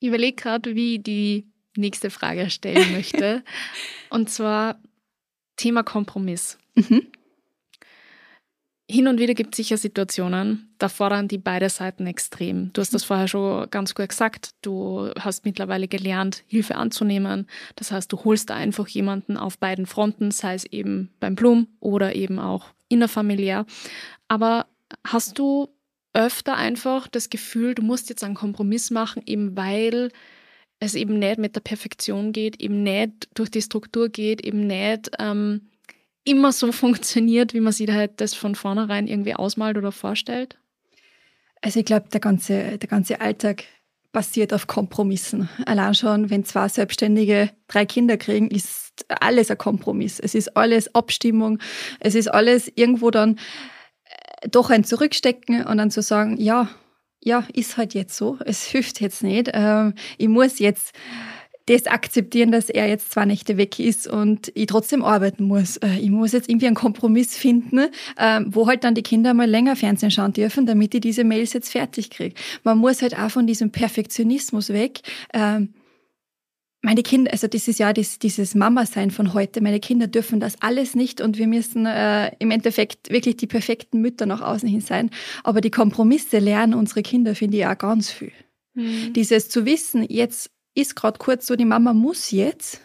ich 0.00 0.08
überlege 0.08 0.36
gerade, 0.36 0.74
wie 0.74 0.96
ich 0.96 1.02
die 1.02 1.46
nächste 1.76 2.10
Frage 2.10 2.50
stellen 2.50 2.92
möchte. 2.92 3.42
Und 4.10 4.30
zwar 4.30 4.80
Thema 5.56 5.82
Kompromiss. 5.82 6.58
Mhm. 6.74 7.06
Hin 8.90 9.06
und 9.06 9.20
wieder 9.20 9.34
gibt 9.34 9.52
es 9.52 9.58
sicher 9.58 9.76
Situationen, 9.76 10.74
da 10.78 10.88
fordern 10.88 11.28
die 11.28 11.36
beide 11.36 11.68
Seiten 11.68 12.06
extrem. 12.06 12.72
Du 12.72 12.80
hast 12.80 12.94
das 12.94 13.04
vorher 13.04 13.28
schon 13.28 13.68
ganz 13.68 13.94
gut 13.94 14.08
gesagt. 14.08 14.52
Du 14.62 15.10
hast 15.18 15.44
mittlerweile 15.44 15.88
gelernt, 15.88 16.42
Hilfe 16.46 16.76
anzunehmen. 16.76 17.46
Das 17.76 17.92
heißt, 17.92 18.10
du 18.10 18.24
holst 18.24 18.48
da 18.48 18.54
einfach 18.54 18.88
jemanden 18.88 19.36
auf 19.36 19.58
beiden 19.58 19.84
Fronten, 19.84 20.30
sei 20.30 20.54
es 20.54 20.64
eben 20.64 21.10
beim 21.20 21.34
Blum 21.34 21.68
oder 21.80 22.14
eben 22.14 22.38
auch 22.38 22.68
innerfamiliär. 22.88 23.66
Aber 24.26 24.66
hast 25.04 25.38
du 25.38 25.68
öfter 26.18 26.56
einfach 26.56 27.06
das 27.06 27.30
Gefühl, 27.30 27.76
du 27.76 27.82
musst 27.82 28.08
jetzt 28.08 28.24
einen 28.24 28.34
Kompromiss 28.34 28.90
machen, 28.90 29.22
eben 29.24 29.56
weil 29.56 30.10
es 30.80 30.96
eben 30.96 31.18
nicht 31.20 31.38
mit 31.38 31.54
der 31.54 31.60
Perfektion 31.60 32.32
geht, 32.32 32.60
eben 32.60 32.82
nicht 32.82 33.28
durch 33.34 33.50
die 33.50 33.62
Struktur 33.62 34.08
geht, 34.08 34.44
eben 34.44 34.66
nicht 34.66 35.12
ähm, 35.20 35.70
immer 36.24 36.50
so 36.50 36.72
funktioniert, 36.82 37.54
wie 37.54 37.60
man 37.60 37.72
sich 37.72 37.88
halt 37.88 38.20
das 38.20 38.34
von 38.34 38.56
vornherein 38.56 39.06
irgendwie 39.06 39.34
ausmalt 39.34 39.78
oder 39.78 39.92
vorstellt? 39.92 40.58
Also 41.62 41.78
ich 41.80 41.86
glaube, 41.86 42.08
der 42.12 42.20
ganze, 42.20 42.78
der 42.78 42.88
ganze 42.88 43.20
Alltag 43.20 43.64
basiert 44.10 44.52
auf 44.52 44.66
Kompromissen. 44.66 45.48
Allein 45.66 45.94
schon, 45.94 46.30
wenn 46.30 46.44
zwei 46.44 46.68
Selbstständige 46.68 47.50
drei 47.68 47.86
Kinder 47.86 48.16
kriegen, 48.16 48.50
ist 48.50 49.04
alles 49.08 49.50
ein 49.50 49.58
Kompromiss. 49.58 50.18
Es 50.18 50.34
ist 50.34 50.56
alles 50.56 50.92
Abstimmung. 50.94 51.60
Es 52.00 52.16
ist 52.16 52.28
alles 52.28 52.72
irgendwo 52.74 53.10
dann 53.12 53.38
doch 54.50 54.70
ein 54.70 54.84
Zurückstecken 54.84 55.64
und 55.64 55.78
dann 55.78 55.90
zu 55.90 56.02
sagen, 56.02 56.36
ja, 56.38 56.68
ja, 57.22 57.44
ist 57.52 57.76
halt 57.76 57.94
jetzt 57.94 58.16
so. 58.16 58.38
Es 58.44 58.64
hilft 58.64 59.00
jetzt 59.00 59.22
nicht. 59.22 59.50
Ähm, 59.52 59.94
ich 60.18 60.28
muss 60.28 60.58
jetzt 60.58 60.94
das 61.66 61.86
akzeptieren, 61.86 62.50
dass 62.50 62.70
er 62.70 62.88
jetzt 62.88 63.10
zwei 63.10 63.26
Nächte 63.26 63.56
weg 63.56 63.78
ist 63.78 64.06
und 64.06 64.50
ich 64.54 64.66
trotzdem 64.66 65.04
arbeiten 65.04 65.44
muss. 65.44 65.76
Äh, 65.78 65.98
ich 65.98 66.10
muss 66.10 66.32
jetzt 66.32 66.48
irgendwie 66.48 66.66
einen 66.66 66.76
Kompromiss 66.76 67.36
finden, 67.36 67.88
ähm, 68.18 68.46
wo 68.48 68.66
halt 68.66 68.84
dann 68.84 68.94
die 68.94 69.02
Kinder 69.02 69.34
mal 69.34 69.48
länger 69.48 69.76
Fernsehen 69.76 70.10
schauen 70.10 70.32
dürfen, 70.32 70.64
damit 70.64 70.94
ich 70.94 71.00
diese 71.00 71.24
Mails 71.24 71.52
jetzt 71.52 71.70
fertig 71.70 72.10
kriege. 72.10 72.34
Man 72.64 72.78
muss 72.78 73.02
halt 73.02 73.18
auch 73.18 73.30
von 73.30 73.46
diesem 73.46 73.70
Perfektionismus 73.70 74.70
weg. 74.70 75.00
Ähm, 75.34 75.74
meine 76.80 77.02
Kinder, 77.02 77.32
also 77.32 77.48
das 77.48 77.66
ist 77.66 77.78
ja 77.78 77.92
das, 77.92 78.18
dieses 78.18 78.54
Mama-Sein 78.54 79.10
von 79.10 79.34
heute. 79.34 79.60
Meine 79.60 79.80
Kinder 79.80 80.06
dürfen 80.06 80.38
das 80.38 80.60
alles 80.62 80.94
nicht 80.94 81.20
und 81.20 81.36
wir 81.36 81.48
müssen 81.48 81.86
äh, 81.86 82.30
im 82.38 82.50
Endeffekt 82.50 83.10
wirklich 83.10 83.36
die 83.36 83.48
perfekten 83.48 84.00
Mütter 84.00 84.26
nach 84.26 84.40
außen 84.40 84.68
hin 84.68 84.80
sein. 84.80 85.10
Aber 85.42 85.60
die 85.60 85.70
Kompromisse 85.70 86.38
lernen 86.38 86.74
unsere 86.74 87.02
Kinder, 87.02 87.34
finde 87.34 87.58
ich 87.58 87.66
auch 87.66 87.76
ganz 87.76 88.10
viel. 88.10 88.32
Mhm. 88.74 89.12
Dieses 89.12 89.48
zu 89.48 89.66
wissen, 89.66 90.04
jetzt 90.08 90.50
ist 90.74 90.94
gerade 90.94 91.18
kurz 91.18 91.46
so, 91.48 91.56
die 91.56 91.64
Mama 91.64 91.92
muss 91.92 92.30
jetzt. 92.30 92.80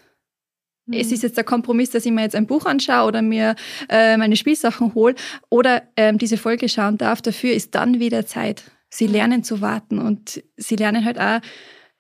Mhm. 0.88 0.94
Es 0.96 1.12
ist 1.12 1.22
jetzt 1.22 1.38
der 1.38 1.44
Kompromiss, 1.44 1.92
dass 1.92 2.06
ich 2.06 2.12
mir 2.12 2.24
jetzt 2.24 2.36
ein 2.36 2.48
Buch 2.48 2.66
anschaue 2.66 3.08
oder 3.08 3.22
mir 3.22 3.56
äh, 3.90 4.18
meine 4.18 4.36
Spielsachen 4.36 4.96
hole 4.96 5.14
oder 5.50 5.84
ähm, 5.96 6.18
diese 6.18 6.38
Folge 6.38 6.68
schauen 6.68 6.98
darf. 6.98 7.22
Dafür 7.22 7.54
ist 7.54 7.76
dann 7.76 8.00
wieder 8.00 8.26
Zeit. 8.26 8.64
Sie 8.90 9.06
mhm. 9.08 9.14
lernen 9.14 9.44
zu 9.44 9.62
warten 9.62 10.00
und 10.00 10.44
sie 10.58 10.78
lernen 10.78 11.06
halt 11.06 11.20
auch 11.20 11.42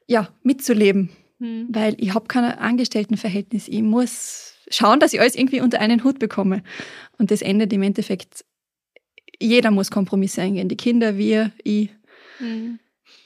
ja, 0.07 0.29
mitzuleben. 0.41 1.11
Mhm. 1.39 1.67
Weil 1.69 1.95
ich 1.97 2.13
habe 2.13 2.27
kein 2.27 2.45
Angestelltenverhältnis. 2.45 3.67
Ich 3.67 3.81
muss 3.81 4.53
schauen, 4.69 4.99
dass 4.99 5.13
ich 5.13 5.19
alles 5.19 5.35
irgendwie 5.35 5.61
unter 5.61 5.79
einen 5.79 6.03
Hut 6.03 6.19
bekomme. 6.19 6.63
Und 7.17 7.31
das 7.31 7.41
endet 7.41 7.73
im 7.73 7.83
Endeffekt, 7.83 8.45
jeder 9.39 9.71
muss 9.71 9.91
Kompromisse 9.91 10.41
eingehen. 10.41 10.69
Die 10.69 10.77
Kinder, 10.77 11.17
wir, 11.17 11.51
ich. 11.63 11.89
Mhm. 12.39 12.79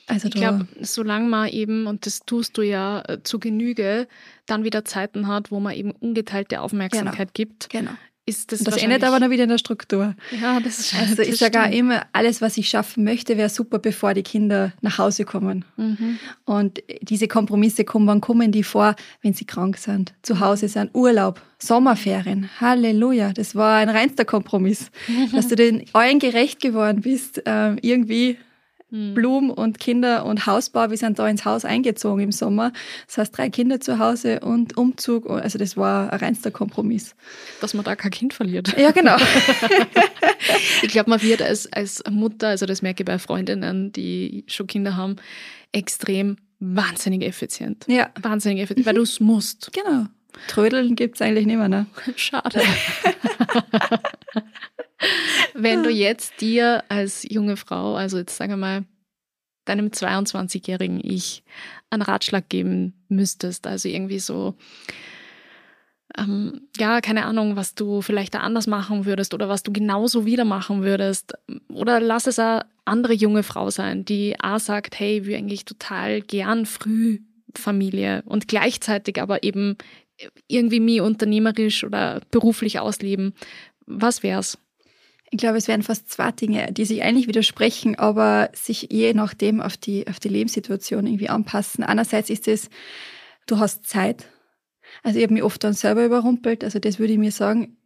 Also 0.08 0.30
ich 0.30 0.36
glaube, 0.36 0.68
solange 0.80 1.28
man 1.28 1.50
eben, 1.50 1.86
und 1.86 2.06
das 2.06 2.22
tust 2.22 2.58
du 2.58 2.62
ja 2.62 3.04
äh, 3.08 3.24
zu 3.24 3.40
Genüge, 3.40 4.08
dann 4.46 4.64
wieder 4.64 4.86
Zeiten 4.86 5.28
hat, 5.28 5.52
wo 5.52 5.60
man 5.60 5.76
eben 5.76 5.92
ungeteilte 5.92 6.62
Aufmerksamkeit 6.62 7.34
genau. 7.34 7.52
gibt, 7.52 7.70
genau. 7.70 7.92
Ist 8.28 8.52
das 8.52 8.60
Das 8.60 8.78
endet 8.78 9.04
aber 9.06 9.20
dann 9.20 9.32
wieder 9.32 9.44
in 9.44 9.50
der 9.50 9.58
Struktur. 9.58 10.14
Ja, 10.40 10.60
das 10.60 10.80
ist 10.80 10.94
Also 10.94 11.22
ich 11.22 11.38
sage 11.38 11.64
auch 11.64 11.72
immer, 11.72 12.02
alles, 12.12 12.42
was 12.42 12.58
ich 12.58 12.68
schaffen 12.68 13.06
möchte, 13.06 13.38
wäre 13.38 13.50
super, 13.50 13.80
bevor 13.80 14.14
die 14.14 14.22
Kinder 14.22 14.74
nach 14.82 14.98
Hause 14.98 15.24
kommen. 15.24 15.64
Mhm. 15.78 16.20
Und 16.44 16.84
diese 17.02 17.30
Kompromisse 17.30 17.86
kommen, 17.86 18.06
wann 18.06 18.20
kommen 18.20 18.52
die 18.52 18.64
vor, 18.64 18.96
wenn 19.22 19.34
sie 19.34 19.46
krank 19.46 19.78
sind, 19.78 20.14
zu 20.24 20.42
Hause 20.42 20.68
sind, 20.68 20.94
Urlaub, 20.94 21.42
Sommerferien. 21.58 22.50
Halleluja, 22.60 23.32
das 23.32 23.56
war 23.56 23.78
ein 23.78 23.90
reinster 23.90 24.26
Kompromiss. 24.26 24.92
Dass 25.34 25.48
du 25.48 25.56
den 25.56 25.86
allen 25.94 26.20
gerecht 26.20 26.60
geworden 26.60 27.02
bist, 27.02 27.42
äh, 27.48 27.76
irgendwie 27.82 28.38
hm. 28.90 29.14
Blumen 29.14 29.50
und 29.50 29.80
Kinder 29.80 30.26
und 30.26 30.46
Hausbau. 30.46 30.90
Wir 30.90 30.98
sind 30.98 31.20
da 31.20 31.28
ins 31.28 31.46
Haus 31.46 31.66
eingezogen 31.66 32.22
im 32.22 32.32
Sommer. 32.32 32.72
Das 33.06 33.18
heißt, 33.18 33.38
drei 33.38 33.50
Kinder 33.50 33.80
zu 33.80 34.00
Hause 34.00 34.40
und 34.40 34.78
Umzug. 34.78 35.30
Also 35.30 35.58
das 35.58 35.76
war 35.76 36.12
ein 36.14 36.20
reinster 36.20 36.52
Kompromiss. 36.52 37.16
Dass 37.60 37.74
man 37.74 37.84
da 37.84 37.96
kein 37.96 38.12
Kind 38.12 38.34
verliert. 38.34 38.78
Ja, 38.78 38.92
genau. 38.92 39.18
ich 40.82 40.90
glaube, 40.90 41.10
man 41.10 41.22
wird 41.22 41.42
als, 41.42 41.72
als 41.72 42.04
Mutter, 42.10 42.50
also 42.50 42.66
das 42.66 42.82
merke 42.82 43.04
ich 43.04 43.06
bei 43.06 43.20
Freundinnen, 43.20 43.92
die 43.92 44.46
schon 44.48 44.68
Kinder 44.68 44.96
haben, 44.96 45.18
extrem 45.72 46.38
wahnsinnig 46.60 47.24
effizient. 47.24 47.86
Ja. 47.88 48.10
Wahnsinnig 48.22 48.64
effizient, 48.64 48.86
weil 48.86 48.96
du 48.96 49.02
es 49.02 49.20
musst. 49.20 49.72
Genau. 49.74 50.06
Trödeln 50.48 50.96
gibt 50.96 51.16
es 51.16 51.22
eigentlich 51.22 51.46
nicht 51.46 51.58
mehr. 51.58 51.70
Ne? 51.70 51.88
Schade. 52.16 52.62
Wenn 55.60 55.84
du 55.84 55.90
jetzt 55.90 56.40
dir 56.40 56.84
als 56.88 57.26
junge 57.28 57.58
Frau, 57.58 57.96
also 57.96 58.18
jetzt 58.18 58.38
sagen 58.38 58.52
wir 58.52 58.58
mal, 58.58 58.86
deinem 59.66 59.88
22-jährigen 59.88 61.02
Ich 61.04 61.44
einen 61.90 62.04
Ratschlag 62.04 62.48
geben 62.48 62.94
müsstest, 63.10 63.66
also 63.66 63.90
irgendwie 63.90 64.20
so, 64.20 64.56
ähm, 66.18 66.68
ja, 66.78 67.02
keine 67.02 67.26
Ahnung, 67.26 67.56
was 67.56 67.74
du 67.74 68.02
vielleicht 68.02 68.36
da 68.36 68.40
anders 68.40 68.68
machen 68.68 69.06
würdest 69.06 69.34
oder 69.34 69.50
was 69.50 69.64
du 69.64 69.74
genauso 69.74 70.26
wieder 70.26 70.46
machen 70.46 70.84
würdest. 70.84 71.34
Oder 71.70 72.00
lass 72.00 72.28
es 72.28 72.40
eine 72.40 72.66
andere 72.86 73.14
junge 73.14 73.44
Frau 73.44 73.70
sein, 73.70 74.06
die 74.06 74.40
A 74.40 74.60
sagt, 74.60 75.00
hey, 75.00 75.26
wir 75.26 75.38
eigentlich 75.38 75.66
total 75.66 76.22
gern 76.22 76.66
früh 76.66 77.20
Familie 77.56 78.24
und 78.26 78.48
gleichzeitig 78.48 79.22
aber 79.22 79.44
eben 79.44 79.76
irgendwie 80.48 80.80
mich 80.80 81.02
unternehmerisch 81.02 81.84
oder 81.84 82.22
beruflich 82.32 82.80
ausleben. 82.80 83.34
Was 83.86 84.24
wär's? 84.24 84.58
Ich 85.30 85.38
glaube, 85.38 85.58
es 85.58 85.68
wären 85.68 85.84
fast 85.84 86.10
zwei 86.10 86.32
Dinge, 86.32 86.72
die 86.72 86.86
sich 86.86 87.04
eigentlich 87.04 87.28
widersprechen, 87.28 87.96
aber 88.00 88.50
sich 88.54 88.88
je 88.92 89.14
nachdem 89.14 89.62
auf 89.62 89.76
die, 89.76 90.08
auf 90.08 90.20
die 90.20 90.30
Lebenssituation 90.30 91.06
irgendwie 91.06 91.30
anpassen. 91.30 91.84
Einerseits 91.84 92.30
ist 92.30 92.48
es, 92.48 92.70
du 93.46 93.60
hast 93.60 93.86
Zeit. 93.86 94.26
Also 95.04 95.20
ich 95.20 95.24
habe 95.24 95.34
mich 95.34 95.44
oft 95.44 95.64
dann 95.64 95.74
selber 95.74 96.06
überrumpelt. 96.06 96.64
Also 96.64 96.80
das 96.80 96.98
würde 96.98 97.14
ich 97.14 97.20
mir 97.20 97.32
sagen, 97.32 97.78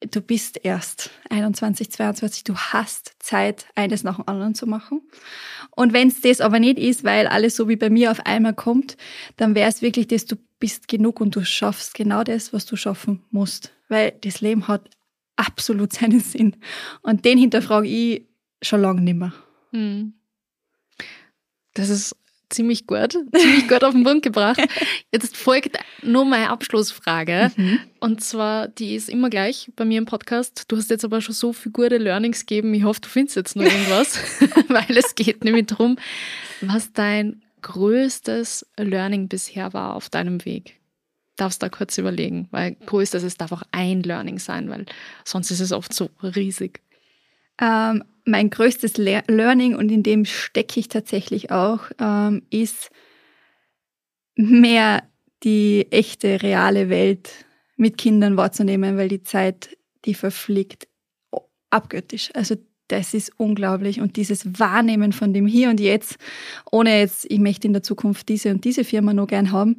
du 0.00 0.20
bist 0.20 0.60
erst 0.62 1.10
21, 1.28 1.90
22, 1.90 2.44
du 2.44 2.56
hast 2.56 3.14
Zeit, 3.18 3.66
eines 3.74 4.02
nach 4.02 4.16
dem 4.16 4.28
anderen 4.28 4.54
zu 4.54 4.66
machen. 4.66 5.02
Und 5.70 5.92
wenn 5.92 6.08
es 6.08 6.20
das 6.20 6.40
aber 6.40 6.58
nicht 6.58 6.78
ist, 6.78 7.04
weil 7.04 7.26
alles 7.26 7.56
so 7.56 7.68
wie 7.68 7.76
bei 7.76 7.90
mir 7.90 8.10
auf 8.10 8.24
einmal 8.26 8.54
kommt, 8.54 8.96
dann 9.36 9.54
wäre 9.54 9.68
es 9.68 9.82
wirklich 9.82 10.08
das, 10.08 10.24
du 10.24 10.36
bist 10.58 10.88
genug 10.88 11.20
und 11.20 11.36
du 11.36 11.44
schaffst 11.44 11.94
genau 11.94 12.24
das, 12.24 12.52
was 12.52 12.66
du 12.66 12.76
schaffen 12.76 13.22
musst. 13.30 13.72
Weil 13.88 14.12
das 14.20 14.40
Leben 14.40 14.68
hat 14.68 14.88
absolut 15.40 15.92
seinen 15.92 16.20
Sinn. 16.20 16.56
Und 17.02 17.24
den 17.24 17.38
hinterfrage 17.38 17.88
ich 17.88 18.26
schon 18.62 18.82
lange 18.82 19.00
nicht 19.00 19.16
mehr. 19.16 19.32
Hm. 19.72 20.14
Das 21.74 21.88
ist 21.88 22.16
ziemlich 22.50 22.86
gut, 22.86 23.12
ziemlich 23.12 23.68
gut 23.68 23.84
auf 23.84 23.94
den 23.94 24.02
Punkt 24.04 24.22
gebracht. 24.22 24.60
Jetzt 25.12 25.36
folgt 25.36 25.78
nur 26.02 26.24
meine 26.24 26.50
Abschlussfrage. 26.50 27.52
Mhm. 27.56 27.78
Und 28.00 28.22
zwar, 28.22 28.68
die 28.68 28.96
ist 28.96 29.08
immer 29.08 29.30
gleich 29.30 29.70
bei 29.76 29.84
mir 29.84 29.98
im 29.98 30.04
Podcast. 30.04 30.64
Du 30.68 30.76
hast 30.76 30.90
jetzt 30.90 31.04
aber 31.04 31.20
schon 31.20 31.34
so 31.34 31.52
viele 31.52 31.72
gute 31.72 31.98
Learnings 31.98 32.40
gegeben. 32.40 32.74
Ich 32.74 32.82
hoffe, 32.84 33.00
du 33.02 33.08
findest 33.08 33.36
jetzt 33.36 33.56
noch 33.56 33.64
irgendwas, 33.64 34.18
weil 34.68 34.96
es 34.96 35.14
geht 35.14 35.44
nämlich 35.44 35.66
darum, 35.66 35.96
was 36.60 36.92
dein 36.92 37.42
größtes 37.62 38.66
Learning 38.78 39.28
bisher 39.28 39.72
war 39.72 39.94
auf 39.94 40.08
deinem 40.08 40.44
Weg 40.44 40.79
darfst 41.40 41.62
da 41.62 41.68
kurz 41.68 41.96
überlegen, 41.98 42.48
weil 42.50 42.74
größtes, 42.86 43.22
es 43.22 43.36
darf 43.36 43.52
auch 43.52 43.62
ein 43.72 44.02
Learning 44.02 44.38
sein, 44.38 44.68
weil 44.70 44.86
sonst 45.24 45.50
ist 45.50 45.60
es 45.60 45.72
oft 45.72 45.92
so 45.92 46.10
riesig. 46.22 46.80
Ähm, 47.60 48.04
mein 48.24 48.50
größtes 48.50 48.96
Le 48.96 49.22
Learning, 49.26 49.74
und 49.74 49.90
in 49.90 50.02
dem 50.02 50.24
stecke 50.24 50.80
ich 50.80 50.88
tatsächlich 50.88 51.50
auch, 51.50 51.90
ähm, 51.98 52.42
ist 52.50 52.90
mehr 54.36 55.02
die 55.42 55.86
echte, 55.90 56.42
reale 56.42 56.88
Welt 56.88 57.30
mit 57.76 57.96
Kindern 57.96 58.36
wahrzunehmen, 58.36 58.96
weil 58.96 59.08
die 59.08 59.22
Zeit, 59.22 59.76
die 60.04 60.14
verfliegt 60.14 60.86
abgöttisch. 61.70 62.30
Also 62.34 62.56
das 62.92 63.14
ist 63.14 63.32
unglaublich. 63.36 64.00
Und 64.00 64.16
dieses 64.16 64.58
Wahrnehmen 64.58 65.12
von 65.12 65.32
dem 65.32 65.46
Hier 65.46 65.70
und 65.70 65.80
Jetzt, 65.80 66.16
ohne 66.70 66.98
jetzt, 66.98 67.26
ich 67.30 67.38
möchte 67.38 67.66
in 67.66 67.72
der 67.72 67.82
Zukunft 67.82 68.28
diese 68.28 68.50
und 68.50 68.64
diese 68.64 68.84
Firma 68.84 69.12
noch 69.12 69.26
gern 69.26 69.52
haben, 69.52 69.78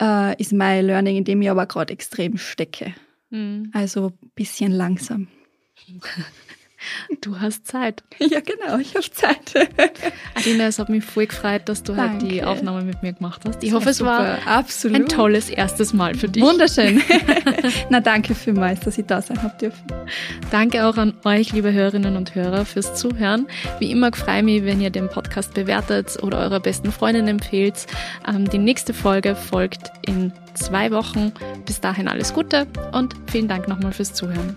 äh, 0.00 0.40
ist 0.40 0.52
mein 0.52 0.86
Learning, 0.86 1.16
in 1.16 1.24
dem 1.24 1.42
ich 1.42 1.50
aber 1.50 1.66
gerade 1.66 1.92
extrem 1.92 2.36
stecke. 2.38 2.94
Mhm. 3.30 3.70
Also 3.72 4.12
ein 4.22 4.30
bisschen 4.34 4.72
langsam. 4.72 5.28
Du 7.20 7.40
hast 7.40 7.66
Zeit. 7.66 8.02
Ja, 8.18 8.40
genau, 8.40 8.78
ich 8.78 8.94
habe 8.94 9.10
Zeit. 9.10 9.54
Adina, 10.34 10.66
es 10.66 10.78
hat 10.78 10.88
mich 10.88 11.04
voll 11.04 11.26
gefreut, 11.26 11.62
dass 11.66 11.82
du 11.82 11.94
Danke. 11.94 12.14
heute 12.14 12.26
die 12.26 12.44
Aufnahme 12.44 12.82
mit 12.82 13.02
mir 13.02 13.12
gemacht 13.12 13.42
hast. 13.46 13.62
Ich 13.62 13.72
hoffe, 13.72 13.90
es 13.90 13.98
super. 13.98 14.10
war 14.10 14.38
Absolut. 14.46 14.96
ein 14.96 15.08
tolles 15.08 15.48
erstes 15.48 15.92
Mal 15.92 16.14
für 16.14 16.28
dich. 16.28 16.42
Wunderschön. 16.42 17.02
Na, 17.90 18.00
danke 18.00 18.34
vielmals, 18.34 18.80
dass 18.80 18.98
ich 18.98 19.06
da 19.06 19.22
sein 19.22 19.42
habe 19.42 19.56
dürfen. 19.58 19.86
Danke 20.50 20.86
auch 20.86 20.96
an 20.96 21.14
euch, 21.24 21.52
liebe 21.52 21.72
Hörerinnen 21.72 22.16
und 22.16 22.34
Hörer, 22.34 22.64
fürs 22.64 22.94
Zuhören. 22.94 23.46
Wie 23.78 23.90
immer 23.90 24.12
freue 24.12 24.38
ich 24.38 24.44
mich, 24.44 24.64
wenn 24.64 24.80
ihr 24.80 24.90
den 24.90 25.08
Podcast 25.08 25.54
bewertet 25.54 26.22
oder 26.22 26.38
eurer 26.38 26.60
besten 26.60 26.92
Freundin 26.92 27.28
empfehlt. 27.28 27.86
Ähm, 28.28 28.48
die 28.50 28.58
nächste 28.58 28.94
Folge 28.94 29.34
folgt 29.34 29.90
in 30.06 30.32
zwei 30.54 30.90
Wochen. 30.90 31.32
Bis 31.64 31.80
dahin 31.80 32.08
alles 32.08 32.34
Gute 32.34 32.66
und 32.92 33.14
vielen 33.30 33.48
Dank 33.48 33.68
nochmal 33.68 33.92
fürs 33.92 34.12
Zuhören. 34.12 34.56